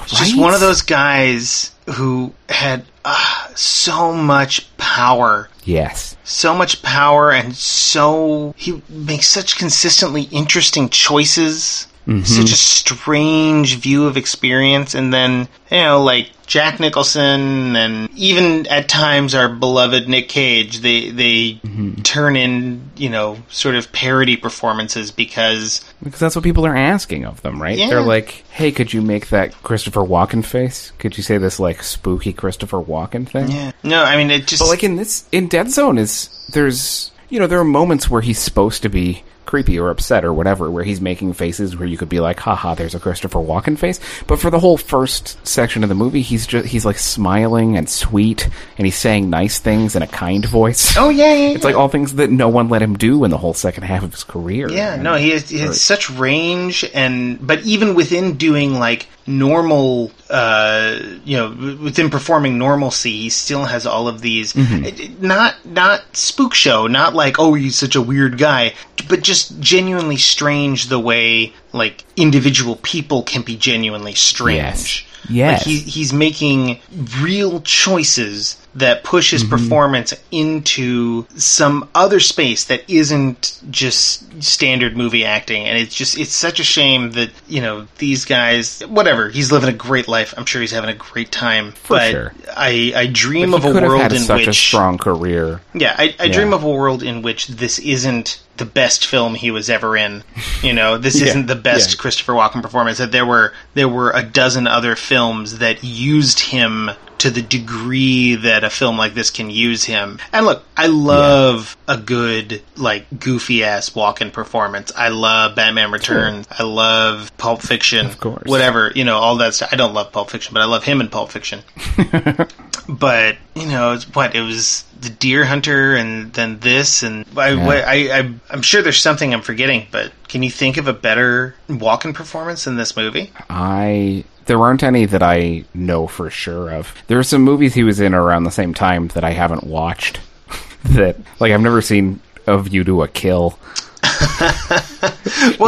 just 0.05 0.33
right? 0.33 0.41
one 0.41 0.53
of 0.53 0.59
those 0.59 0.81
guys 0.81 1.71
who 1.95 2.33
had 2.49 2.85
uh, 3.03 3.47
so 3.55 4.13
much 4.13 4.75
power. 4.77 5.49
Yes. 5.63 6.15
So 6.23 6.55
much 6.55 6.81
power, 6.81 7.31
and 7.31 7.55
so 7.55 8.53
he 8.57 8.81
makes 8.89 9.27
such 9.27 9.57
consistently 9.57 10.23
interesting 10.23 10.89
choices. 10.89 11.87
Mm-hmm. 12.07 12.23
Such 12.23 12.51
a 12.51 12.55
strange 12.55 13.77
view 13.77 14.07
of 14.07 14.17
experience, 14.17 14.95
and 14.95 15.13
then 15.13 15.47
you 15.69 15.77
know, 15.77 16.03
like 16.03 16.31
Jack 16.47 16.79
Nicholson, 16.79 17.75
and 17.75 18.09
even 18.17 18.65
at 18.67 18.89
times 18.89 19.35
our 19.35 19.47
beloved 19.47 20.09
Nick 20.09 20.27
Cage, 20.27 20.79
they 20.79 21.11
they 21.11 21.59
mm-hmm. 21.63 22.01
turn 22.01 22.35
in 22.35 22.89
you 22.97 23.09
know 23.09 23.37
sort 23.49 23.75
of 23.75 23.91
parody 23.91 24.35
performances 24.35 25.11
because 25.11 25.81
Because 26.01 26.19
that's 26.19 26.35
what 26.35 26.43
people 26.43 26.65
are 26.65 26.75
asking 26.75 27.25
of 27.25 27.43
them, 27.43 27.61
right? 27.61 27.77
Yeah. 27.77 27.89
They're 27.89 28.01
like, 28.01 28.43
"Hey, 28.49 28.71
could 28.71 28.91
you 28.91 29.03
make 29.03 29.29
that 29.29 29.53
Christopher 29.61 30.01
Walken 30.01 30.43
face? 30.43 30.91
Could 30.97 31.17
you 31.17 31.23
say 31.23 31.37
this 31.37 31.59
like 31.59 31.83
spooky 31.83 32.33
Christopher 32.33 32.81
Walken 32.81 33.29
thing?" 33.29 33.51
yeah, 33.51 33.71
no, 33.83 34.03
I 34.03 34.17
mean 34.17 34.31
it 34.31 34.47
just 34.47 34.63
But 34.63 34.69
like 34.69 34.83
in 34.83 34.95
this 34.95 35.29
in 35.31 35.47
Dead 35.47 35.69
Zone 35.69 35.99
is 35.99 36.49
there's 36.51 37.11
you 37.29 37.39
know 37.39 37.45
there 37.45 37.59
are 37.59 37.63
moments 37.63 38.09
where 38.09 38.21
he's 38.21 38.39
supposed 38.39 38.81
to 38.81 38.89
be 38.89 39.23
creepy 39.51 39.77
or 39.77 39.89
upset 39.89 40.23
or 40.23 40.33
whatever 40.33 40.71
where 40.71 40.85
he's 40.85 41.01
making 41.01 41.33
faces 41.33 41.75
where 41.75 41.85
you 41.85 41.97
could 41.97 42.07
be 42.07 42.21
like 42.21 42.39
haha 42.39 42.73
there's 42.73 42.95
a 42.95 42.99
Christopher 43.01 43.39
Walken 43.39 43.77
face. 43.77 43.99
But 44.25 44.39
for 44.39 44.49
the 44.49 44.59
whole 44.59 44.77
first 44.77 45.45
section 45.45 45.83
of 45.83 45.89
the 45.89 45.95
movie 45.95 46.21
he's 46.21 46.47
just 46.47 46.67
he's 46.69 46.85
like 46.85 46.97
smiling 46.97 47.75
and 47.75 47.89
sweet 47.89 48.47
and 48.77 48.87
he's 48.87 48.95
saying 48.95 49.29
nice 49.29 49.59
things 49.59 49.93
in 49.97 50.01
a 50.03 50.07
kind 50.07 50.45
voice. 50.45 50.95
Oh 50.95 51.09
yeah, 51.09 51.33
yeah, 51.33 51.49
it's 51.49 51.65
like 51.65 51.75
all 51.75 51.89
things 51.89 52.15
that 52.15 52.31
no 52.31 52.47
one 52.47 52.69
let 52.69 52.81
him 52.81 52.97
do 52.97 53.25
in 53.25 53.29
the 53.29 53.37
whole 53.37 53.53
second 53.53 53.83
half 53.83 54.03
of 54.03 54.13
his 54.13 54.23
career. 54.23 54.69
Yeah, 54.71 54.93
And- 54.93 55.03
no, 55.03 55.15
he 55.15 55.31
has, 55.31 55.49
he 55.49 55.57
has 55.59 55.81
such 55.81 56.09
range, 56.11 56.89
and 56.93 57.45
but 57.45 57.59
even 57.65 57.93
within 57.93 58.37
doing 58.37 58.75
like 58.79 59.07
normal, 59.27 60.11
uh, 60.29 60.97
you 61.23 61.37
know, 61.37 61.77
within 61.81 62.09
performing 62.09 62.57
normalcy, 62.57 63.21
he 63.23 63.29
still 63.29 63.65
has 63.65 63.85
all 63.85 64.07
of 64.07 64.21
these. 64.21 64.53
it- 64.55 64.99
it- 64.99 65.21
Not 65.21 65.55
not 65.65 66.01
spook 66.17 66.53
show, 66.53 66.87
not 66.87 67.13
like 67.13 67.39
oh 67.39 67.53
he's 67.53 67.75
such 67.75 67.95
a 67.95 68.01
weird 68.01 68.37
guy, 68.37 68.73
but 69.07 69.21
just 69.21 69.59
genuinely 69.59 70.17
strange 70.17 70.87
the 70.87 70.99
way 70.99 71.53
like 71.73 72.03
individual 72.17 72.75
people 72.77 73.23
can 73.23 73.41
be 73.43 73.55
genuinely 73.55 74.13
strange. 74.15 74.57
Yes. 74.57 75.01
Yes. 75.29 75.59
Like 75.59 75.67
he, 75.67 75.77
he's 75.79 76.11
making 76.13 76.79
real 77.21 77.61
choices 77.61 78.57
that 78.75 79.03
pushes 79.03 79.43
Mm-hmm. 79.43 79.49
performance 79.51 80.13
into 80.31 81.25
some 81.35 81.89
other 81.93 82.19
space 82.19 82.65
that 82.65 82.89
isn't 82.89 83.59
just 83.69 84.41
standard 84.41 84.95
movie 84.95 85.25
acting 85.25 85.63
and 85.65 85.77
it's 85.77 85.93
just 85.93 86.17
it's 86.17 86.33
such 86.33 86.59
a 86.59 86.63
shame 86.63 87.11
that 87.11 87.29
you 87.47 87.61
know 87.61 87.85
these 87.97 88.23
guys 88.25 88.81
whatever 88.87 89.29
he's 89.29 89.51
living 89.51 89.69
a 89.69 89.73
great 89.73 90.07
life 90.07 90.33
i'm 90.37 90.45
sure 90.45 90.61
he's 90.61 90.71
having 90.71 90.89
a 90.89 90.93
great 90.95 91.31
time 91.31 91.71
For 91.73 91.95
but 91.95 92.11
sure. 92.11 92.33
i 92.55 92.93
i 92.95 93.07
dream 93.07 93.53
of 93.53 93.65
a 93.65 93.71
world 93.73 94.11
in 94.13 94.19
such 94.19 94.39
which 94.41 94.47
a 94.47 94.53
strong 94.53 94.97
career 94.97 95.61
yeah, 95.73 95.95
I, 95.97 96.15
I 96.19 96.23
Yeah. 96.25 96.33
dream 96.33 96.53
of 96.53 96.63
a 96.63 96.69
world 96.69 97.01
in 97.03 97.21
which 97.21 97.47
this 97.47 97.79
isn't 97.79 98.41
the 98.57 98.65
best 98.65 99.05
film 99.07 99.35
he 99.35 99.49
was 99.49 99.69
ever 99.69 99.95
in. 99.95 100.23
You 100.61 100.73
know, 100.73 100.97
this 100.97 101.15
Yeah. 101.21 101.27
isn't 101.27 101.47
the 101.47 101.55
best 101.55 101.91
Yeah. 101.95 102.01
Christopher 102.01 102.33
Walken 102.33 102.61
performance. 102.61 102.97
That 102.97 103.11
there 103.13 103.25
were 103.25 103.53
there 103.73 103.87
were 103.87 104.11
a 104.11 104.21
dozen 104.21 104.67
other 104.67 104.95
films 104.97 105.59
that 105.59 105.81
used 105.83 106.39
him 106.41 106.91
to 107.21 107.29
the 107.29 107.43
degree 107.43 108.33
that 108.33 108.63
a 108.63 108.69
film 108.71 108.97
like 108.97 109.13
this 109.13 109.29
can 109.29 109.51
use 109.51 109.83
him. 109.83 110.17
And 110.33 110.43
look, 110.43 110.63
I 110.75 110.87
love 110.87 111.77
a 111.87 111.95
good 111.95 112.63
like 112.75 113.05
goofy 113.19 113.63
ass 113.63 113.91
Walken 113.91 114.33
performance. 114.33 114.91
I 114.97 115.09
love 115.09 115.55
Batman 115.55 115.91
Returns. 115.91 116.47
I 116.49 116.63
love 116.63 117.31
Pulp 117.37 117.61
Fiction. 117.61 118.07
Of 118.07 118.19
course. 118.19 118.47
Whatever, 118.47 118.91
you 118.95 119.03
know, 119.03 119.17
all 119.17 119.37
that 119.37 119.53
stuff. 119.53 119.69
I 119.71 119.75
don't 119.75 119.93
love 119.93 120.11
Pulp 120.11 120.31
Fiction, 120.31 120.55
but 120.55 120.63
I 120.63 120.65
love 120.65 120.83
him 120.83 120.99
in 120.99 121.09
Pulp 121.09 121.29
Fiction. 121.29 121.61
but 122.87 123.37
you 123.55 123.67
know, 123.67 123.93
it's 123.93 124.05
what 124.15 124.35
it 124.35 124.41
was 124.41 124.83
the 124.99 125.09
Deer 125.09 125.45
Hunter, 125.45 125.95
and 125.95 126.31
then 126.33 126.59
this, 126.59 127.03
and 127.03 127.25
I, 127.35 127.51
Yeah. 127.51 127.83
I, 127.87 128.19
I, 128.19 128.33
I'm 128.51 128.61
sure 128.61 128.81
there's 128.81 128.99
something 128.99 129.33
I'm 129.33 129.41
forgetting. 129.41 129.87
But 129.91 130.11
can 130.27 130.43
you 130.43 130.51
think 130.51 130.77
of 130.77 130.87
a 130.87 130.93
better 130.93 131.55
Walken 131.69 132.13
performance 132.13 132.67
in 132.67 132.75
this 132.75 132.95
movie? 132.95 133.31
I 133.49 134.23
there 134.45 134.59
aren't 134.59 134.83
any 134.83 135.05
that 135.05 135.23
I 135.23 135.65
know 135.73 136.07
for 136.07 136.29
sure 136.29 136.71
of. 136.71 136.93
There 137.07 137.19
are 137.19 137.23
some 137.23 137.41
movies 137.41 137.73
he 137.73 137.83
was 137.83 137.99
in 137.99 138.13
around 138.13 138.43
the 138.43 138.51
same 138.51 138.73
time 138.73 139.07
that 139.09 139.23
I 139.23 139.31
haven't 139.31 139.63
watched. 139.63 140.19
that 140.83 141.17
like 141.39 141.51
I've 141.51 141.61
never 141.61 141.81
seen 141.81 142.19
A 142.47 142.57
View 142.59 142.83
to 142.83 143.03
a 143.03 143.07
Kill. 143.07 143.57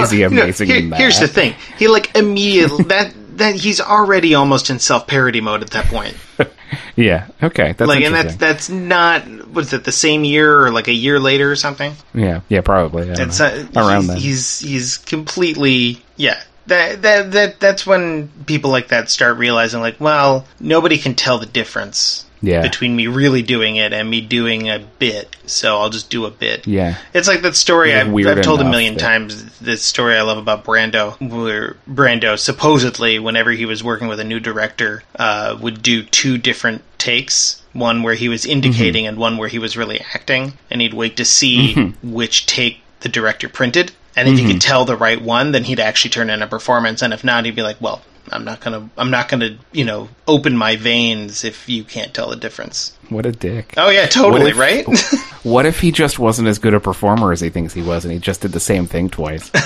Is 0.02 0.12
he 0.12 0.20
you 0.22 0.30
know, 0.30 0.42
amazing 0.44 0.68
here- 0.68 0.78
in 0.78 0.90
that? 0.90 1.00
Here's 1.00 1.20
the 1.20 1.28
thing: 1.28 1.56
he 1.78 1.88
like 1.88 2.16
immediately 2.16 2.84
that 2.86 3.14
that 3.38 3.56
he's 3.56 3.80
already 3.82 4.36
almost 4.36 4.70
in 4.70 4.80
self-parody 4.80 5.42
mode 5.42 5.62
at 5.62 5.72
that 5.72 5.86
point. 5.86 6.18
Yeah. 6.96 7.28
Okay. 7.42 7.74
That's 7.74 7.88
like, 7.88 8.04
and 8.04 8.14
that's 8.14 8.36
that's 8.36 8.70
not 8.70 9.28
was 9.52 9.74
it 9.74 9.84
the 9.84 9.92
same 9.92 10.24
year 10.24 10.66
or 10.66 10.72
like 10.72 10.88
a 10.88 10.94
year 10.94 11.20
later 11.20 11.52
or 11.52 11.56
something? 11.56 11.94
yeah. 12.14 12.42
Yeah. 12.50 12.62
Probably. 12.62 13.10
It's 13.10 13.40
uh, 13.40 13.68
around 13.76 14.02
he's, 14.02 14.08
then. 14.08 14.18
He's 14.18 14.60
he's 14.60 14.98
completely 14.98 16.04
yeah. 16.16 16.42
That 16.68 17.02
that 17.02 17.32
that 17.32 17.60
that's 17.60 17.86
when 17.86 18.30
people 18.46 18.72
like 18.72 18.90
that 18.90 19.10
start 19.10 19.38
realizing 19.38 19.82
like, 19.82 20.00
well, 20.00 20.46
nobody 20.60 20.98
can 20.98 21.16
tell 21.16 21.38
the 21.38 21.46
difference 21.46 22.26
Yeah. 22.44 22.62
between 22.62 22.96
me 22.96 23.08
really 23.08 23.42
doing 23.42 23.78
it 23.78 23.94
and 23.94 24.10
me 24.10 24.20
doing 24.22 24.70
a 24.70 24.78
bit. 24.78 25.36
So 25.46 25.80
I'll 25.80 25.90
just 25.90 26.10
do 26.10 26.26
a 26.26 26.30
bit. 26.30 26.68
Yeah. 26.68 26.98
It's 27.14 27.28
like 27.28 27.42
that 27.42 27.56
story 27.56 27.96
I've, 27.96 28.14
I've 28.14 28.42
told 28.44 28.60
a 28.62 28.70
million 28.70 28.96
that- 28.96 29.00
times. 29.00 29.60
This 29.60 29.82
story 29.82 30.16
I 30.18 30.22
love 30.24 30.38
about 30.38 30.66
Brando, 30.66 31.16
where 31.32 31.78
Brando 31.90 32.38
supposedly, 32.38 33.18
whenever 33.18 33.52
he 33.52 33.66
was 33.66 33.82
working 33.84 34.10
with 34.10 34.20
a 34.20 34.24
new 34.26 34.42
director, 34.42 35.04
uh, 35.16 35.58
would 35.62 35.82
do 35.82 36.04
two 36.04 36.38
different 36.38 36.84
takes. 36.98 37.62
One 37.72 38.04
where 38.04 38.14
he 38.14 38.30
was 38.30 38.46
indicating, 38.46 39.08
and 39.08 39.18
one 39.18 39.38
where 39.38 39.48
he 39.50 39.58
was 39.58 39.76
really 39.76 40.00
acting, 40.14 40.54
and 40.70 40.80
he'd 40.82 40.94
wait 40.94 41.18
to 41.18 41.26
see 41.26 41.74
which 42.04 42.46
take 42.46 42.82
the 43.00 43.10
director 43.10 43.50
printed. 43.50 43.94
And 44.16 44.28
if 44.30 44.38
he 44.38 44.46
could 44.46 44.62
tell 44.62 44.86
the 44.86 44.96
right 44.96 45.20
one, 45.20 45.54
then 45.54 45.64
he'd 45.64 45.80
actually 45.80 46.12
turn 46.12 46.30
in 46.30 46.44
a 46.44 46.48
performance. 46.48 47.02
And 47.02 47.14
if 47.14 47.24
not, 47.24 47.46
he'd 47.46 47.56
be 47.56 47.64
like, 47.64 47.82
"Well, 47.82 48.04
I'm 48.32 48.46
not 48.46 48.60
gonna, 48.62 48.90
I'm 48.98 49.12
not 49.12 49.28
gonna, 49.28 49.58
you 49.72 49.84
know, 49.86 50.10
open 50.28 50.56
my 50.58 50.76
veins 50.76 51.44
if 51.44 51.68
you 51.68 51.84
can't 51.84 52.14
tell 52.14 52.30
the 52.30 52.36
difference." 52.36 52.98
What 53.10 53.26
a 53.26 53.32
dick. 53.32 53.74
Oh 53.78 53.90
yeah, 53.90 54.06
totally, 54.08 54.44
What 54.44 54.52
if- 54.52 54.58
right? 54.58 55.30
What 55.44 55.66
if 55.66 55.82
he 55.82 55.92
just 55.92 56.20
wasn't 56.20 56.48
as 56.48 56.58
good 56.58 56.74
a 56.74 56.80
performer 56.80 57.34
as 57.34 57.42
he 57.42 57.50
thinks 57.50 57.74
he 57.74 57.82
was, 57.82 58.06
and 58.06 58.14
he 58.14 58.20
just 58.20 58.40
did 58.42 58.54
the 58.54 58.62
same 58.62 58.86
thing 58.88 59.10
twice? 59.10 59.52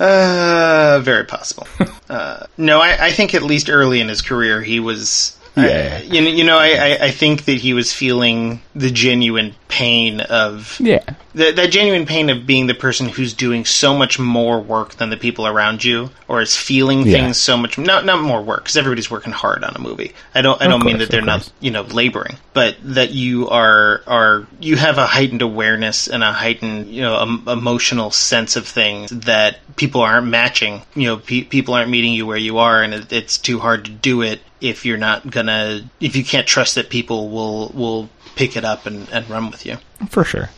Uh, 0.00 1.00
very 1.04 1.24
possible. 1.24 1.66
uh, 2.10 2.46
no, 2.58 2.80
I, 2.80 3.06
I 3.06 3.10
think 3.12 3.34
at 3.34 3.42
least 3.42 3.70
early 3.70 4.00
in 4.00 4.08
his 4.08 4.20
career, 4.22 4.60
he 4.60 4.80
was. 4.80 5.36
Yeah. 5.54 5.98
I, 6.00 6.02
you 6.04 6.22
know, 6.22 6.28
you 6.30 6.44
know 6.44 6.58
I, 6.58 6.70
I, 6.70 6.98
I 7.06 7.10
think 7.10 7.44
that 7.44 7.58
he 7.58 7.74
was 7.74 7.92
feeling 7.92 8.62
the 8.74 8.90
genuine 8.90 9.54
pain 9.68 10.20
of 10.20 10.76
yeah. 10.80 11.02
that, 11.34 11.56
that 11.56 11.70
genuine 11.70 12.06
pain 12.06 12.30
of 12.30 12.46
being 12.46 12.66
the 12.66 12.74
person 12.74 13.08
who's 13.08 13.34
doing 13.34 13.64
so 13.64 13.94
much 13.96 14.18
more 14.18 14.60
work 14.60 14.94
than 14.94 15.10
the 15.10 15.16
people 15.16 15.46
around 15.46 15.84
you, 15.84 16.10
or 16.28 16.40
is 16.40 16.56
feeling 16.56 17.06
Yeah. 17.06 17.18
things 17.18 17.36
so 17.36 17.56
much 17.56 17.76
not 17.76 18.04
not 18.06 18.22
more 18.22 18.40
work 18.42 18.64
because 18.64 18.76
everybody's 18.76 19.10
working 19.10 19.32
hard 19.32 19.62
on 19.64 19.74
a 19.74 19.78
movie. 19.78 20.12
I 20.34 20.40
don't 20.42 20.60
I 20.62 20.68
don't 20.68 20.84
mean 20.84 20.98
that 20.98 21.10
they're 21.10 21.20
not 21.22 21.50
you 21.60 21.70
know 21.70 21.82
laboring, 21.82 22.36
but 22.54 22.76
that 22.82 23.10
you 23.10 23.48
are 23.50 24.02
are 24.06 24.46
you 24.60 24.76
have 24.76 24.96
a 24.98 25.06
heightened 25.06 25.42
awareness 25.42 26.06
and 26.08 26.22
a 26.22 26.32
heightened 26.32 26.88
you 26.88 27.02
know 27.02 27.20
em- 27.20 27.44
emotional 27.48 28.10
sense 28.10 28.56
of 28.56 28.66
things 28.66 29.10
that 29.10 29.58
people 29.76 30.00
aren't 30.00 30.26
matching. 30.26 30.82
You 30.94 31.08
know, 31.08 31.16
pe- 31.18 31.44
people 31.44 31.74
aren't 31.74 31.90
meeting 31.90 32.14
you 32.14 32.26
where 32.26 32.36
you 32.38 32.58
are, 32.58 32.82
and 32.82 32.94
it, 32.94 33.12
it's 33.12 33.36
too 33.38 33.58
hard 33.58 33.84
to 33.84 33.90
do 33.90 34.22
it 34.22 34.40
if 34.62 34.86
you're 34.86 34.96
not 34.98 35.28
gonna 35.30 35.82
if 36.00 36.14
you 36.16 36.24
can't 36.24 36.46
trust 36.46 36.76
that 36.76 36.88
people 36.88 37.28
will 37.28 37.68
will 37.70 38.08
pick 38.34 38.56
it 38.56 38.61
up 38.64 38.86
and, 38.86 39.08
and 39.10 39.28
run 39.30 39.50
with 39.50 39.64
you. 39.66 39.76
For 40.08 40.24
sure. 40.24 40.50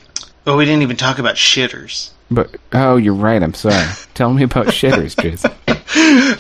But 0.45 0.57
we 0.57 0.65
didn't 0.65 0.83
even 0.83 0.97
talk 0.97 1.19
about 1.19 1.37
shitters. 1.37 2.11
But 2.31 2.57
oh, 2.73 2.97
you're 2.97 3.15
right. 3.15 3.43
I'm 3.43 3.55
sorry. 3.55 3.87
Tell 4.15 4.33
me 4.33 4.43
about 4.45 4.67
shitters, 4.69 5.21
Jason. 5.21 5.53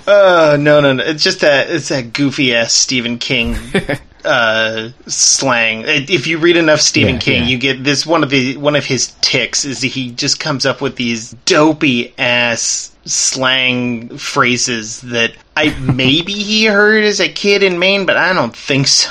Uh, 0.07 0.57
no, 0.59 0.81
no, 0.81 0.92
no. 0.94 1.05
It's 1.05 1.22
just 1.22 1.40
that 1.40 1.70
it's 1.70 1.88
that 1.88 2.12
goofy 2.12 2.55
ass 2.57 2.72
Stephen 2.72 3.18
King 3.18 3.57
uh, 4.24 4.88
slang. 5.07 5.85
If 5.87 6.27
you 6.27 6.38
read 6.38 6.57
enough 6.57 6.81
Stephen 6.81 7.14
Yeah, 7.14 7.20
King, 7.20 7.42
yeah. 7.44 7.48
you 7.48 7.59
get 7.59 7.85
this. 7.85 8.05
One 8.05 8.24
of 8.24 8.31
the 8.31 8.57
one 8.57 8.74
of 8.74 8.85
his 8.85 9.14
ticks 9.20 9.64
is 9.64 9.81
he 9.81 10.11
just 10.11 10.40
comes 10.40 10.66
up 10.66 10.81
with 10.81 10.96
these 10.96 11.33
dopey 11.44 12.14
ass 12.18 12.90
slang 13.05 14.16
phrases 14.18 15.00
that 15.03 15.33
I 15.57 15.79
maybe 15.79 16.33
he 16.33 16.64
heard 16.67 17.05
as 17.05 17.21
a 17.21 17.29
kid 17.29 17.62
in 17.62 17.79
Maine, 17.79 18.07
but 18.07 18.17
I 18.17 18.33
don't 18.33 18.55
think 18.57 18.87
so. 18.88 19.11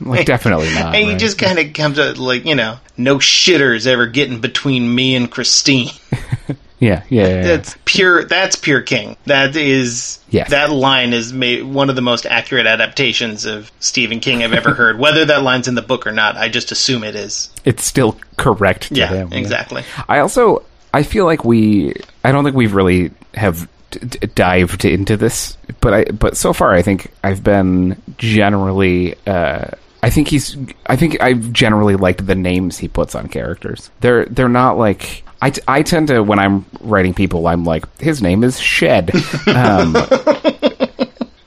Like 0.00 0.24
definitely 0.26 0.72
not. 0.72 0.94
and 0.94 1.04
he 1.04 1.10
right? 1.10 1.18
just 1.20 1.36
kind 1.38 1.58
of 1.58 1.74
comes 1.74 1.98
up 1.98 2.16
like 2.18 2.46
you 2.46 2.54
know, 2.54 2.78
no 2.96 3.18
shitters 3.18 3.86
ever 3.86 4.06
getting 4.06 4.40
between 4.40 4.94
me 4.94 5.14
and 5.14 5.30
Christine. 5.30 5.90
yeah, 6.48 6.56
yeah, 6.80 7.02
yeah, 7.10 7.26
yeah. 7.28 7.42
That's 7.42 7.76
pure. 7.84 8.24
That's 8.24 8.56
pure 8.56 8.80
King. 8.80 9.16
That 9.26 9.54
is. 9.56 10.20
Yeah. 10.30 10.44
That 10.48 10.70
line 10.70 11.12
is 11.12 11.34
ma- 11.34 11.62
one 11.62 11.90
of 11.90 11.96
the 11.96 12.02
most 12.02 12.24
accurate 12.24 12.66
adaptations 12.66 13.44
of 13.44 13.70
Stephen 13.80 14.20
King 14.20 14.42
I've 14.42 14.54
ever 14.54 14.72
heard. 14.72 14.98
Whether 14.98 15.26
that 15.26 15.42
line's 15.42 15.68
in 15.68 15.74
the 15.74 15.82
book 15.82 16.06
or 16.06 16.12
not, 16.12 16.36
I 16.38 16.48
just 16.48 16.72
assume 16.72 17.04
it 17.04 17.14
is. 17.14 17.50
It's 17.66 17.84
still 17.84 18.18
correct 18.38 18.88
to 18.88 18.94
Yeah, 18.94 19.08
him. 19.10 19.32
exactly. 19.34 19.84
I 20.08 20.20
also 20.20 20.64
I 20.94 21.02
feel 21.02 21.26
like 21.26 21.44
we 21.44 21.92
I 22.24 22.32
don't 22.32 22.42
think 22.44 22.56
we've 22.56 22.74
really 22.74 23.10
have 23.34 23.68
d- 23.94 24.18
dived 24.34 24.84
into 24.84 25.16
this, 25.16 25.56
but 25.80 25.94
I 25.94 26.04
but 26.04 26.36
so 26.36 26.52
far 26.52 26.72
I 26.74 26.82
think 26.82 27.10
I've 27.22 27.42
been 27.42 28.00
generally 28.18 29.14
uh 29.26 29.66
I 30.02 30.10
think 30.10 30.28
he's 30.28 30.56
I 30.86 30.96
think 30.96 31.20
I've 31.22 31.52
generally 31.52 31.96
liked 31.96 32.26
the 32.26 32.34
names 32.34 32.78
he 32.78 32.88
puts 32.88 33.14
on 33.14 33.28
characters. 33.28 33.90
They're 34.00 34.26
they're 34.26 34.48
not 34.48 34.76
like 34.78 35.22
I, 35.42 35.50
t- 35.50 35.62
I 35.68 35.82
tend 35.82 36.08
to 36.08 36.22
when 36.22 36.38
I'm 36.38 36.64
writing 36.80 37.12
people 37.14 37.46
I'm 37.46 37.64
like 37.64 37.84
his 38.00 38.22
name 38.22 38.44
is 38.44 38.60
Shed. 38.60 39.10
Um 39.46 39.94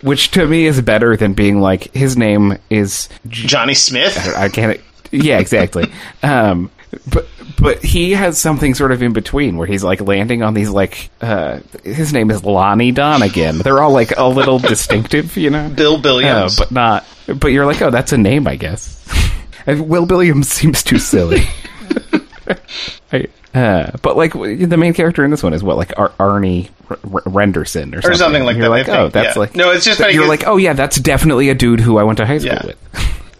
which 0.02 0.32
to 0.32 0.46
me 0.46 0.66
is 0.66 0.80
better 0.82 1.18
than 1.18 1.34
being 1.34 1.60
like 1.60 1.94
his 1.94 2.16
name 2.18 2.58
is 2.70 3.10
J- 3.28 3.48
Johnny 3.48 3.74
Smith. 3.74 4.18
I 4.36 4.50
can't. 4.50 4.80
Yeah, 5.12 5.40
exactly. 5.40 5.92
um, 6.24 6.70
but 7.12 7.28
but 7.62 7.84
he 7.84 8.12
has 8.12 8.38
something 8.38 8.74
sort 8.76 8.92
of 8.92 9.02
in 9.04 9.14
between 9.14 9.58
where 9.58 9.68
he's 9.68 9.84
like 9.84 10.00
landing 10.02 10.44
on 10.44 10.54
these 10.54 10.70
like 10.70 11.10
uh, 11.22 11.60
his 11.84 12.14
name 12.14 12.30
is 12.32 12.44
Lonnie 12.44 12.92
Donegan. 12.92 13.58
They're 13.60 13.82
all 13.82 13.92
like 13.92 14.16
a 14.18 14.28
little 14.28 14.60
distinctive, 14.74 15.36
you 15.38 15.50
know. 15.50 15.70
Bill 15.70 15.96
Uh, 15.96 16.02
Billiams. 16.02 16.58
but 16.58 16.72
not. 16.72 17.06
But 17.28 17.48
you're 17.48 17.66
like, 17.66 17.82
oh, 17.82 17.90
that's 17.90 18.14
a 18.14 18.18
name, 18.18 18.48
I 18.48 18.56
guess. 18.56 18.94
And 19.70 19.90
Will 19.90 20.06
Williams 20.06 20.48
seems 20.48 20.82
too 20.82 20.98
silly. 20.98 21.42
I, 23.12 23.28
uh, 23.54 23.92
but 24.02 24.16
like 24.16 24.32
the 24.34 24.78
main 24.78 24.94
character 24.94 25.26
in 25.26 25.32
this 25.32 25.44
one 25.44 25.54
is 25.54 25.62
what 25.64 25.76
like 25.76 25.92
Ar- 25.98 26.14
Arnie 26.20 26.70
R- 26.90 26.98
R- 27.14 27.22
Renderson 27.24 27.94
or 27.94 28.02
something, 28.02 28.18
something 28.18 28.44
like 28.46 28.58
that, 28.60 28.70
Like, 28.70 28.88
oh, 28.88 29.10
that's 29.10 29.36
yeah. 29.36 29.40
like 29.40 29.56
No, 29.56 29.72
it's 29.72 29.84
just 29.84 29.98
that 30.00 30.06
like 30.06 30.14
you're 30.14 30.24
it's- 30.24 30.40
like, 30.42 30.48
oh 30.48 30.56
yeah, 30.58 30.72
that's 30.74 30.98
definitely 31.02 31.50
a 31.50 31.56
dude 31.56 31.80
who 31.82 31.98
I 31.98 32.04
went 32.04 32.18
to 32.20 32.26
high 32.26 32.38
school 32.38 32.54
Yeah. 32.54 32.66
with. 32.68 32.78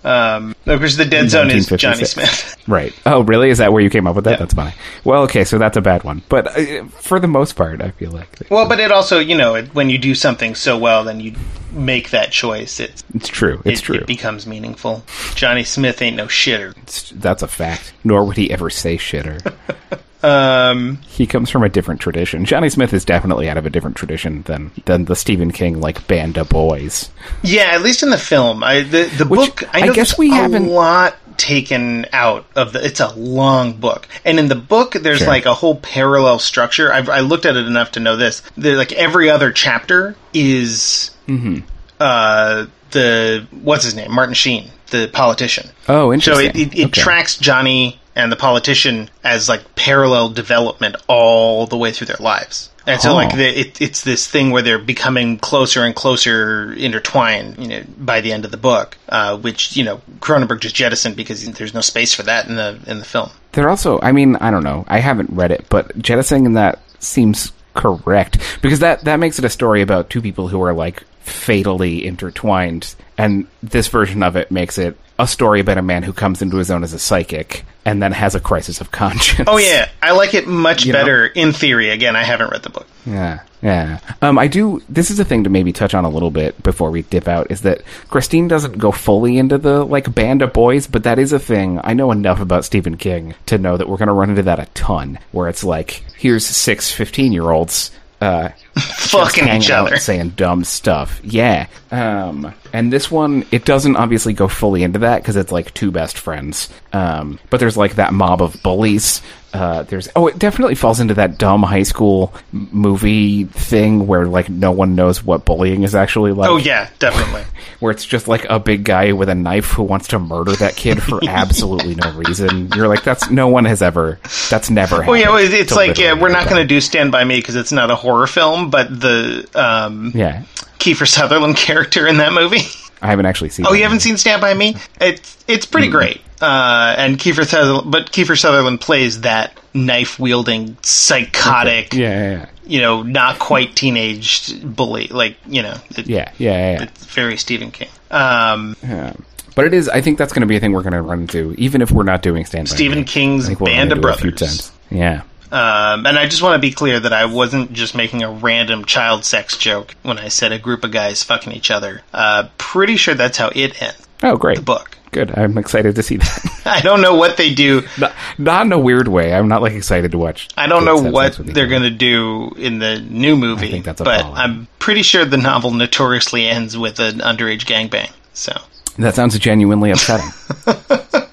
Um, 0.08 0.56
of 0.66 0.80
course, 0.80 0.96
the 0.96 1.04
dead 1.04 1.30
zone 1.30 1.52
is 1.52 1.68
Johnny 1.68 2.06
Smith. 2.06 2.54
Right. 2.68 2.94
Oh, 3.06 3.22
really? 3.22 3.50
Is 3.50 3.60
that 3.60 3.72
where 3.72 3.82
you 3.82 3.90
came 3.90 4.08
up 4.08 4.16
with 4.18 4.26
that? 4.26 4.32
Yeah. 4.32 4.38
That's 4.40 4.54
funny. 4.54 4.74
Well, 5.06 5.24
okay, 5.24 5.46
so 5.46 5.58
that's 5.58 5.78
a 5.78 5.82
bad 5.82 6.04
one. 6.04 6.22
But 6.28 6.48
uh, 6.48 6.84
for 6.88 7.18
the 7.18 7.28
most 7.28 7.56
part, 7.56 7.82
I 7.82 7.92
feel 7.92 8.12
like 8.12 8.28
Well, 8.50 8.68
but 8.68 8.82
it 8.82 8.92
also, 8.92 9.20
you 9.20 9.38
know, 9.38 9.56
it, 9.56 9.74
when 9.74 9.90
you 9.90 9.98
do 9.98 10.14
something 10.14 10.54
so 10.54 10.78
well, 10.78 11.06
then 11.06 11.22
you 11.22 11.34
make 11.72 12.10
that 12.10 12.32
choice. 12.34 12.82
It's 12.82 13.06
it's 13.14 13.30
true. 13.30 13.62
It's 13.64 13.80
it, 13.80 13.84
true. 13.84 13.96
It 13.96 14.06
becomes 14.08 14.46
meaningful. 14.46 15.04
Johnny 15.36 15.64
Smith 15.64 16.02
ain't 16.02 16.18
no 16.18 16.26
shitter. 16.26 16.72
It's- 16.72 17.14
that's 17.16 17.42
a 17.42 17.48
fact. 17.48 17.94
Nor 18.04 18.26
would 18.26 18.36
he 18.36 18.52
ever 18.52 18.70
say 18.70 18.98
shitter. 18.98 19.56
Um, 20.28 20.98
he 21.08 21.26
comes 21.26 21.50
from 21.50 21.64
a 21.64 21.70
different 21.70 22.02
tradition. 22.02 22.46
Johnny 22.46 22.70
Smith 22.70 22.94
is 22.94 23.06
definitely 23.06 23.50
out 23.50 23.58
of 23.58 23.66
a 23.66 23.70
different 23.70 23.96
tradition 23.96 24.42
than 24.44 24.72
than 24.86 25.06
the 25.06 25.16
Stephen 25.16 25.52
King 25.52 25.80
like 25.80 26.08
band 26.08 26.38
of 26.38 26.50
boys. 26.50 27.10
Yeah, 27.44 27.70
at 27.74 27.82
least 27.82 28.04
in 28.04 28.10
the 28.10 28.18
film. 28.18 28.64
I 28.64 28.82
the 28.82 29.04
the 29.18 29.26
Which 29.26 29.40
book. 29.56 29.64
I 29.76 29.82
I 29.82 29.86
know 29.88 29.94
guess 29.94 30.18
we 30.18 30.30
a 30.32 30.36
haven't- 30.36 30.68
lot 30.68 31.16
taken 31.38 32.08
out 32.14 32.46
of 32.56 32.74
the. 32.74 32.84
It's 32.84 33.00
a 33.00 33.14
long 33.14 33.74
book, 33.74 34.08
and 34.26 34.40
in 34.40 34.48
the 34.48 34.56
book, 34.56 34.94
there's 34.94 35.20
Sure. 35.20 35.28
like 35.28 35.46
a 35.46 35.54
whole 35.54 35.76
parallel 35.76 36.40
structure. 36.40 36.92
I've 36.92 37.10
I 37.10 37.20
looked 37.20 37.46
at 37.46 37.56
it 37.56 37.66
enough 37.68 37.92
to 37.92 38.00
know 38.00 38.16
this. 38.16 38.42
There, 38.58 38.76
like 38.76 38.92
every 38.94 39.30
other 39.30 39.52
chapter 39.52 40.16
is 40.34 41.12
Mm-hmm. 41.28 41.60
uh 42.00 42.66
the 42.92 43.46
what's 43.52 43.84
his 43.84 43.94
name 43.96 44.12
Martin 44.14 44.34
Sheen, 44.34 44.72
the 44.92 45.08
politician. 45.12 45.70
Oh, 45.88 46.08
So 46.10 46.14
interesting. 46.14 46.50
it, 46.50 46.56
it, 46.74 46.80
it 46.80 46.86
Okay. 46.88 47.02
tracks 47.02 47.38
Johnny 47.38 48.00
and 48.18 48.32
the 48.32 48.36
politician 48.36 49.10
as 49.24 49.48
like 49.48 49.76
parallel 49.76 50.30
development 50.30 50.96
all 51.08 51.66
the 51.68 51.78
way 51.78 51.92
through 51.92 52.08
their 52.08 52.18
lives. 52.20 52.70
And 52.86 53.02
so, 53.02 53.12
Oh. 53.12 53.16
like, 53.16 53.36
the, 53.36 53.60
it, 53.60 53.82
it's 53.82 54.02
this 54.04 54.28
thing 54.28 54.52
where 54.52 54.62
they're 54.62 54.80
becoming 54.80 55.38
closer 55.40 55.84
and 55.84 55.94
closer 55.94 56.72
intertwined, 56.74 57.58
you 57.60 57.68
know, 57.68 57.84
by 57.98 58.22
the 58.22 58.32
end 58.32 58.46
of 58.46 58.52
the 58.52 58.58
book, 58.58 58.98
uh, 59.10 59.38
which 59.38 59.76
you 59.76 59.84
know 59.84 60.02
Cronenberg 60.20 60.62
just 60.62 60.76
jettisoned 60.76 61.16
because 61.16 61.46
there's 61.52 61.74
no 61.74 61.82
space 61.82 62.14
for 62.14 62.24
that 62.24 62.48
in 62.48 62.56
the 62.56 62.80
in 62.88 63.00
the 63.00 63.06
film. 63.06 63.30
They're 63.52 63.70
also. 63.70 64.00
I 64.02 64.12
mean, 64.14 64.36
I 64.38 64.52
don't 64.52 64.64
know. 64.64 64.86
I 64.88 65.00
haven't 65.00 65.30
read 65.32 65.52
it, 65.52 65.66
but 65.70 65.98
jettisoning 66.02 66.54
that 66.54 66.80
seems 67.00 67.52
correct 67.74 68.40
because 68.62 68.80
that 68.80 69.04
that 69.04 69.18
makes 69.20 69.38
it 69.38 69.46
a 69.46 69.50
story 69.50 69.82
about 69.82 70.10
two 70.10 70.22
people 70.22 70.48
who 70.48 70.62
are 70.64 70.74
like 70.74 71.04
fatally 71.30 72.06
intertwined. 72.06 72.96
And 73.18 73.48
this 73.64 73.88
version 73.88 74.24
of 74.24 74.36
it 74.36 74.52
makes 74.52 74.78
it 74.78 74.98
a 75.20 75.28
story 75.28 75.60
about 75.60 75.78
a 75.80 75.82
man 75.82 76.04
who 76.04 76.14
comes 76.14 76.42
into 76.44 76.58
his 76.58 76.70
own 76.70 76.84
as 76.84 76.94
a 76.94 77.00
psychic 77.00 77.66
and 77.86 78.02
then 78.04 78.12
has 78.12 78.36
a 78.36 78.40
crisis 78.40 78.82
of 78.82 78.92
conscience. 78.92 79.50
Oh 79.52 79.58
yeah, 79.58 79.90
I 80.02 80.12
like 80.12 80.34
it 80.34 80.48
much 80.48 80.86
You 80.86 80.94
know? 80.94 81.00
better 81.00 81.26
in 81.26 81.54
theory. 81.54 81.90
Again, 81.90 82.16
I 82.16 82.24
haven't 82.24 82.52
read 82.52 82.62
the 82.62 82.70
book. 82.70 82.86
Yeah, 83.06 83.40
yeah. 83.64 84.00
Um, 84.22 84.38
I 84.38 84.46
do. 84.48 84.84
This 84.90 85.10
is 85.10 85.20
a 85.20 85.26
thing 85.26 85.46
to 85.46 85.50
maybe 85.50 85.74
touch 85.74 85.96
on 85.96 86.06
a 86.06 86.10
little 86.10 86.30
bit 86.30 86.62
before 86.62 86.92
we 86.92 87.02
dip 87.02 87.28
out. 87.28 87.50
Is 87.50 87.62
that 87.62 87.82
Christine 88.10 88.48
doesn't 88.48 88.78
go 88.78 88.92
fully 88.92 89.40
into 89.40 89.58
the 89.58 89.84
like 89.84 90.14
band 90.14 90.44
of 90.44 90.54
boys, 90.54 90.86
but 90.86 91.04
that 91.06 91.18
is 91.18 91.34
a 91.34 91.40
thing. 91.40 91.80
I 91.84 91.94
know 91.94 92.12
enough 92.12 92.40
about 92.40 92.66
Stephen 92.66 92.98
King 92.98 93.34
to 93.48 93.58
know 93.58 93.78
that 93.78 93.90
we're 93.90 93.98
going 93.98 94.08
to 94.08 94.14
run 94.14 94.30
into 94.30 94.44
that 94.44 94.60
a 94.60 94.68
ton. 94.76 95.18
Where 95.32 95.48
it's 95.50 95.64
like, 95.64 96.04
here's 96.18 96.46
six 96.46 96.92
15 96.92 97.32
year 97.32 97.50
olds. 97.50 97.90
Uh, 98.20 98.50
Fucking 98.80 99.48
each 99.48 99.70
other. 99.70 99.98
saying 99.98 100.30
dumb 100.30 100.64
stuff. 100.64 101.20
Yeah. 101.24 101.68
Um, 101.92 102.54
and 102.78 102.94
this 102.94 103.10
one, 103.10 103.44
it 103.50 103.66
doesn't 103.66 103.96
obviously 103.96 104.34
go 104.34 104.48
fully 104.48 104.84
into 104.84 105.00
that 105.00 105.24
because 105.24 105.36
it's 105.36 105.52
like 105.52 105.74
two 105.74 105.90
best 105.90 106.16
friends. 106.16 106.70
Um, 106.94 107.40
but 107.50 107.60
there's 107.60 107.76
like 107.76 107.96
that 107.96 108.14
mob 108.14 108.40
of 108.40 108.62
bullies. 108.62 109.24
Uh, 109.52 109.82
there's 109.82 110.08
oh, 110.16 110.28
it 110.28 110.38
definitely 110.38 110.76
falls 110.76 111.00
into 111.00 111.16
that 111.16 111.40
dumb 111.40 111.64
high 111.64 111.82
school 111.82 112.36
movie 112.52 113.46
thing 113.46 114.06
where 114.06 114.28
like 114.28 114.48
no 114.48 114.72
one 114.72 114.94
knows 114.94 115.24
what 115.24 115.44
bullying 115.44 115.82
is 115.82 115.96
actually 115.96 116.34
like. 116.34 116.52
Oh 116.52 116.58
yeah, 116.58 116.88
definitely. 117.00 117.46
Where 117.80 117.92
it's 117.92 118.06
just 118.06 118.28
like 118.28 118.46
a 118.46 118.60
big 118.60 118.84
guy 118.84 119.12
with 119.12 119.30
a 119.30 119.36
knife 119.36 119.72
who 119.72 119.84
wants 119.84 120.08
to 120.10 120.20
murder 120.20 120.52
that 120.54 120.76
kid 120.76 121.02
for 121.02 121.20
absolutely 121.28 121.96
no 121.96 122.12
reason. 122.14 122.70
You're 122.76 122.88
like, 122.88 123.04
that's 123.04 123.30
no 123.30 123.48
one 123.48 123.66
has 123.66 123.82
ever. 123.82 124.20
That's 124.50 124.70
never. 124.70 125.04
Oh 125.04 125.14
yeah, 125.14 125.30
well, 125.30 125.38
it's 125.40 125.76
like 125.76 125.98
yeah, 125.98 126.14
we're 126.20 126.30
not 126.30 126.50
going 126.50 126.62
to 126.62 126.68
do 126.68 126.82
Stand 126.82 127.12
by 127.12 127.24
Me 127.24 127.38
because 127.38 127.56
it's 127.56 127.72
not 127.72 127.90
a 127.90 127.96
horror 127.96 128.28
film, 128.28 128.70
but 128.70 128.88
the 128.90 129.48
um, 129.56 130.12
Yeah, 130.14 130.44
Kiefer 130.80 131.08
Sutherland 131.08 131.56
character 131.58 132.08
in 132.08 132.18
that 132.18 132.34
movie. 132.34 132.62
I 133.02 133.08
haven't 133.08 133.26
actually 133.28 133.50
seen. 133.50 133.66
Oh, 133.68 133.74
you 133.74 133.84
haven't 133.84 134.00
seen 134.00 134.18
Stand 134.18 134.42
by 134.42 134.54
Me? 134.54 134.76
It's 135.00 135.44
it's 135.48 135.66
pretty 135.66 135.88
great. 135.90 136.22
Uh, 136.42 136.96
and 136.98 137.18
Kiefer 137.18 137.46
Sutherland, 137.46 137.92
but 137.92 138.12
Kiefer 138.12 138.38
Sutherland 138.40 138.80
plays 138.82 139.22
that 139.22 139.58
knife 139.74 140.20
wielding, 140.20 140.78
psychotic, 140.84 141.94
Yeah, 141.94 142.10
yeah, 142.10 142.32
yeah. 142.32 142.46
you 142.66 142.80
know, 142.80 143.02
not 143.04 143.40
quite 143.40 143.76
teenage 143.76 144.52
bully. 144.64 145.08
Like 145.08 145.38
you 145.48 145.62
know, 145.64 145.76
it, 145.96 146.08
Yeah, 146.08 146.32
yeah, 146.38 146.74
yeah, 146.78 146.84
it's 146.84 147.06
very 147.06 147.38
Stephen 147.38 147.72
King. 147.72 147.90
Um, 148.12 148.76
Yeah. 148.84 149.14
But 149.56 149.66
it 149.66 149.74
is. 149.74 149.90
I 149.90 150.02
think 150.02 150.20
that's 150.20 150.32
going 150.34 150.42
to 150.42 150.48
be 150.48 150.56
a 150.56 150.60
thing 150.60 150.72
we're 150.72 150.84
going 150.84 150.94
to 150.94 151.02
run 151.02 151.22
into, 151.22 151.56
even 151.58 151.82
if 151.82 151.90
we're 151.90 152.04
not 152.04 152.22
doing 152.22 152.46
stand. 152.46 152.70
By 152.70 152.76
Stephen 152.76 153.00
Me. 153.00 153.04
King's 153.06 153.50
Band 153.56 153.92
of 153.92 153.98
into 153.98 154.08
it 154.08 154.14
a 154.14 154.18
few 154.18 154.30
Brothers. 154.32 154.72
Yeah. 154.92 155.24
Um, 155.52 156.06
and 156.06 156.18
I 156.20 156.28
just 156.28 156.42
want 156.42 156.56
to 156.56 156.60
be 156.68 156.74
clear 156.74 157.00
that 157.00 157.14
I 157.14 157.26
wasn't 157.26 157.72
just 157.74 157.96
making 157.96 158.24
a 158.24 158.32
random 158.32 158.86
child 158.86 159.24
sex 159.26 159.58
joke 159.58 159.96
when 160.04 160.18
I 160.18 160.28
said 160.28 160.52
a 160.52 160.60
group 160.60 160.84
of 160.84 160.92
guys 160.92 161.24
fucking 161.24 161.54
each 161.54 161.72
other. 161.72 162.02
Uh, 162.14 162.50
pretty 162.58 162.98
sure 162.98 163.14
that's 163.16 163.38
how 163.38 163.50
it 163.56 163.82
ends. 163.82 164.08
Oh, 164.24 164.36
great. 164.38 164.58
The 164.58 164.64
book. 164.64 164.98
Good. 165.12 165.38
I'm 165.38 165.58
excited 165.58 165.96
to 165.96 166.04
see 166.04 166.18
that. 166.18 166.62
I 166.66 166.82
don't 166.82 167.02
know 167.02 167.16
what 167.16 167.38
they 167.38 167.54
do. 167.54 167.84
not, 167.98 168.14
not 168.38 168.66
in 168.66 168.72
a 168.74 168.80
weird 168.80 169.08
way. 169.08 169.34
I'm 169.34 169.48
not 169.48 169.62
like 169.62 169.74
excited 169.74 170.12
to 170.12 170.18
watch. 170.18 170.50
I 170.58 170.68
don't 170.68 170.86
know 170.86 170.98
what 170.98 171.28
sex 171.28 171.38
with 171.40 171.50
each 171.50 171.54
they're 171.56 171.68
going 171.68 171.84
to 171.84 171.90
do 171.90 172.52
in 172.58 172.80
the 172.80 173.00
new 173.00 173.38
movie, 173.38 173.68
I 173.68 173.72
think 173.72 173.86
that's 173.86 174.02
a 174.02 174.04
but. 174.04 174.26
I'm 174.26 174.68
pretty 174.80 175.04
sure 175.04 175.24
the 175.24 175.38
novel 175.38 175.72
notoriously 175.72 176.48
ends 176.48 176.78
with 176.78 177.00
an 177.00 177.20
underage 177.20 177.66
gangbang. 177.66 178.12
So, 178.34 178.54
That 179.00 179.16
sounds 179.16 179.38
genuinely 179.40 179.92
upsetting. 179.92 180.30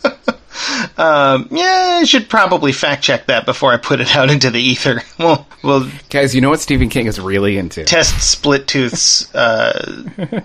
um, 0.96 1.48
yeah, 1.50 1.98
I 2.00 2.04
should 2.04 2.28
probably 2.28 2.72
fact 2.72 3.02
check 3.02 3.26
that 3.26 3.46
before 3.46 3.72
I 3.72 3.76
put 3.78 4.00
it 4.00 4.14
out 4.16 4.30
into 4.30 4.50
the 4.50 4.60
ether. 4.60 5.00
Well, 5.18 5.46
we'll 5.62 5.88
Guys, 6.10 6.34
you 6.34 6.40
know 6.40 6.50
what 6.50 6.60
Stephen 6.60 6.88
King 6.88 7.06
is 7.06 7.18
really 7.20 7.56
into? 7.56 7.84
test 7.84 8.20
Split 8.20 8.66
Tooth's 8.66 9.32
uh, 9.34 10.02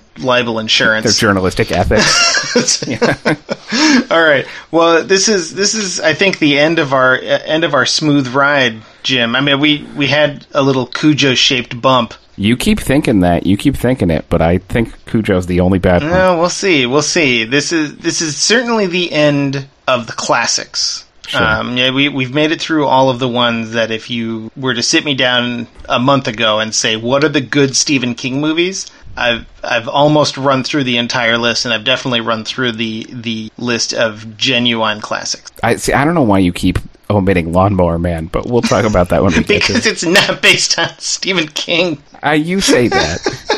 libel 0.19 0.53
Their 0.55 0.61
insurance. 0.61 1.17
journalistic 1.19 1.71
ethics. 1.71 2.83
All 4.11 4.21
right. 4.23 4.45
Well, 4.71 5.03
this 5.03 5.27
is 5.27 5.53
this 5.55 5.73
is 5.73 5.99
I 5.99 6.13
think 6.13 6.39
the 6.39 6.57
end 6.59 6.79
of 6.79 6.93
our 6.93 7.15
uh, 7.15 7.19
end 7.45 7.63
of 7.63 7.73
our 7.73 7.85
smooth 7.85 8.27
ride, 8.29 8.81
Jim. 9.03 9.35
I 9.35 9.41
mean, 9.41 9.59
we 9.59 9.83
we 9.95 10.07
had 10.07 10.45
a 10.53 10.61
little 10.61 10.85
Cujo 10.85 11.33
shaped 11.35 11.81
bump. 11.81 12.13
you 12.37 12.55
keep 12.55 12.79
thinking 12.79 13.19
that. 13.21 13.45
You 13.45 13.57
keep 13.57 13.75
thinking 13.75 14.09
it, 14.09 14.25
but 14.29 14.41
I 14.41 14.59
think 14.59 15.03
Cujo's 15.05 15.45
the 15.47 15.59
only 15.61 15.79
bad 15.79 16.01
one. 16.03 16.11
No, 16.11 16.39
we'll 16.39 16.49
see. 16.49 16.85
We'll 16.85 17.01
see. 17.01 17.43
This 17.43 17.71
is 17.71 17.97
this 17.97 18.21
is 18.21 18.37
certainly 18.37 18.87
the 18.87 19.11
end 19.11 19.67
of 19.89 20.07
the 20.07 20.13
classics. 20.13 21.05
Sure. 21.27 21.43
Um, 21.43 21.77
yeah, 21.77 21.91
we 21.91 22.09
we've 22.09 22.33
made 22.33 22.51
it 22.51 22.59
through 22.59 22.87
all 22.87 23.09
of 23.09 23.19
the 23.19 23.27
ones 23.27 23.73
that 23.73 23.91
if 23.91 24.09
you 24.09 24.51
were 24.57 24.73
to 24.73 24.81
sit 24.81 25.05
me 25.05 25.13
down 25.13 25.67
a 25.87 25.99
month 25.99 26.27
ago 26.27 26.59
and 26.59 26.73
say 26.73 26.95
what 26.95 27.23
are 27.23 27.29
the 27.29 27.41
good 27.41 27.75
Stephen 27.75 28.15
King 28.15 28.41
movies, 28.41 28.87
I've 29.15 29.45
I've 29.63 29.87
almost 29.87 30.37
run 30.37 30.63
through 30.63 30.85
the 30.85 30.97
entire 30.97 31.37
list, 31.37 31.65
and 31.65 31.73
I've 31.73 31.83
definitely 31.83 32.21
run 32.21 32.45
through 32.45 32.71
the 32.71 33.05
the 33.11 33.51
list 33.57 33.93
of 33.93 34.37
genuine 34.37 35.01
classics 35.01 35.51
I 35.61 35.75
see. 35.75 35.93
I 35.93 36.03
don't 36.03 36.15
know 36.15 36.23
why 36.23 36.39
you 36.39 36.51
keep 36.51 36.79
omitting 37.11 37.51
Lawnmower 37.53 37.99
Man, 37.99 38.25
but 38.25 38.47
we'll 38.47 38.61
talk 38.61 38.85
about 38.85 39.09
that 39.09 39.21
when 39.21 39.33
we 39.33 39.43
get 39.43 39.63
to 39.63 39.73
because 39.73 39.85
it. 39.85 39.91
it's 39.91 40.03
not 40.05 40.41
based 40.41 40.79
on 40.79 40.89
Stephen 40.99 41.47
King. 41.47 42.01
Uh, 42.23 42.31
you 42.31 42.61
say 42.61 42.87
that. 42.87 43.45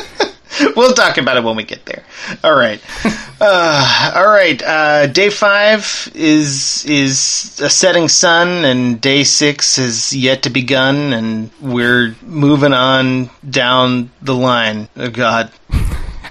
We'll 0.76 0.92
talk 0.92 1.18
about 1.18 1.36
it 1.36 1.44
when 1.44 1.56
we 1.56 1.64
get 1.64 1.84
there. 1.86 2.04
All 2.44 2.54
right. 2.54 2.80
Uh, 3.44 4.12
all 4.14 4.28
right. 4.28 4.62
Uh, 4.62 5.08
day 5.08 5.28
five 5.28 6.08
is 6.14 6.84
is 6.84 7.58
a 7.60 7.68
setting 7.68 8.06
sun, 8.08 8.64
and 8.64 9.00
day 9.00 9.24
six 9.24 9.78
has 9.78 10.14
yet 10.14 10.44
to 10.44 10.50
begun, 10.50 11.12
and 11.12 11.50
we're 11.60 12.14
moving 12.22 12.72
on 12.72 13.30
down 13.50 14.12
the 14.22 14.32
line. 14.32 14.88
Oh 14.96 15.10
God. 15.10 15.50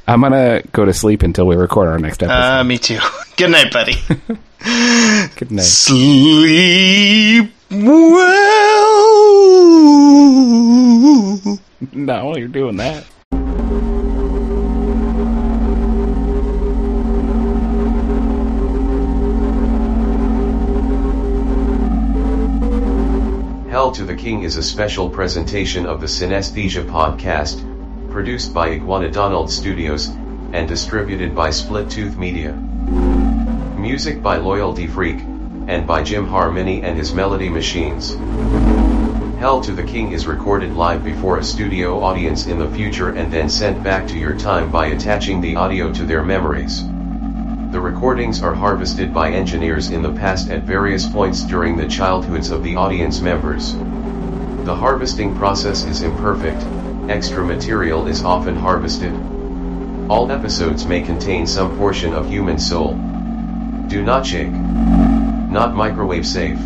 I'm 0.07 0.21
gonna 0.21 0.61
go 0.71 0.85
to 0.85 0.93
sleep 0.93 1.21
until 1.21 1.45
we 1.47 1.57
record 1.57 1.89
our 1.89 1.99
next 1.99 2.23
episode. 2.23 2.59
Uh, 2.59 2.63
me 2.63 2.77
too. 2.77 2.99
Good 3.35 3.51
night, 3.51 3.73
buddy. 3.73 3.95
Good 5.35 5.51
night. 5.51 5.65
Sleep 5.65 7.51
well. 7.71 8.21
Not 11.91 12.23
while 12.23 12.37
you're 12.37 12.47
doing 12.47 12.77
that. 12.77 13.03
To 23.95 24.05
the 24.05 24.15
King 24.15 24.43
is 24.43 24.55
a 24.55 24.63
special 24.63 25.09
presentation 25.09 25.85
of 25.85 25.99
the 25.99 26.07
Synesthesia 26.07 26.85
podcast, 26.85 27.59
produced 28.09 28.53
by 28.53 28.69
Iguana 28.69 29.11
Donald 29.11 29.51
Studios, 29.51 30.07
and 30.53 30.65
distributed 30.65 31.35
by 31.35 31.49
Split 31.49 31.89
Tooth 31.89 32.17
Media. 32.17 32.53
Music 33.77 34.23
by 34.23 34.37
Loyalty 34.37 34.87
Freak, 34.87 35.19
and 35.67 35.85
by 35.85 36.03
Jim 36.03 36.25
Harmony 36.25 36.81
and 36.83 36.97
his 36.97 37.13
Melody 37.13 37.49
Machines. 37.49 38.15
Hail 39.39 39.59
to 39.59 39.73
the 39.73 39.83
King 39.83 40.13
is 40.13 40.25
recorded 40.25 40.73
live 40.73 41.03
before 41.03 41.39
a 41.39 41.43
studio 41.43 42.01
audience 42.01 42.47
in 42.47 42.59
the 42.59 42.69
future 42.69 43.09
and 43.09 43.31
then 43.31 43.49
sent 43.49 43.83
back 43.83 44.07
to 44.07 44.17
your 44.17 44.37
time 44.37 44.71
by 44.71 44.87
attaching 44.87 45.41
the 45.41 45.57
audio 45.57 45.91
to 45.91 46.05
their 46.05 46.23
memories. 46.23 46.81
The 47.71 47.79
recordings 47.79 48.43
are 48.43 48.53
harvested 48.53 49.13
by 49.13 49.31
engineers 49.31 49.91
in 49.91 50.01
the 50.01 50.11
past 50.11 50.49
at 50.49 50.63
various 50.63 51.07
points 51.07 51.43
during 51.43 51.77
the 51.77 51.87
childhoods 51.87 52.51
of 52.51 52.63
the 52.63 52.75
audience 52.75 53.21
members. 53.21 53.75
The 54.65 54.75
harvesting 54.75 55.37
process 55.37 55.85
is 55.85 56.01
imperfect, 56.01 56.61
extra 57.09 57.45
material 57.45 58.07
is 58.07 58.25
often 58.25 58.57
harvested. 58.57 59.13
All 60.09 60.29
episodes 60.29 60.85
may 60.85 61.01
contain 61.01 61.47
some 61.47 61.77
portion 61.77 62.13
of 62.13 62.27
human 62.27 62.59
soul. 62.59 62.95
Do 63.87 64.03
not 64.03 64.25
shake. 64.25 64.51
Not 64.51 65.73
microwave 65.73 66.27
safe. 66.27 66.59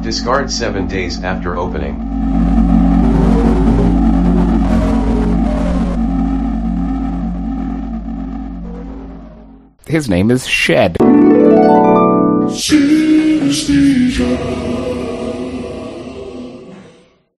Discard 0.00 0.48
7 0.48 0.86
days 0.86 1.24
after 1.24 1.56
opening. 1.56 2.03
His 9.86 10.08
name 10.08 10.30
is 10.30 10.46
Shed. 10.46 10.96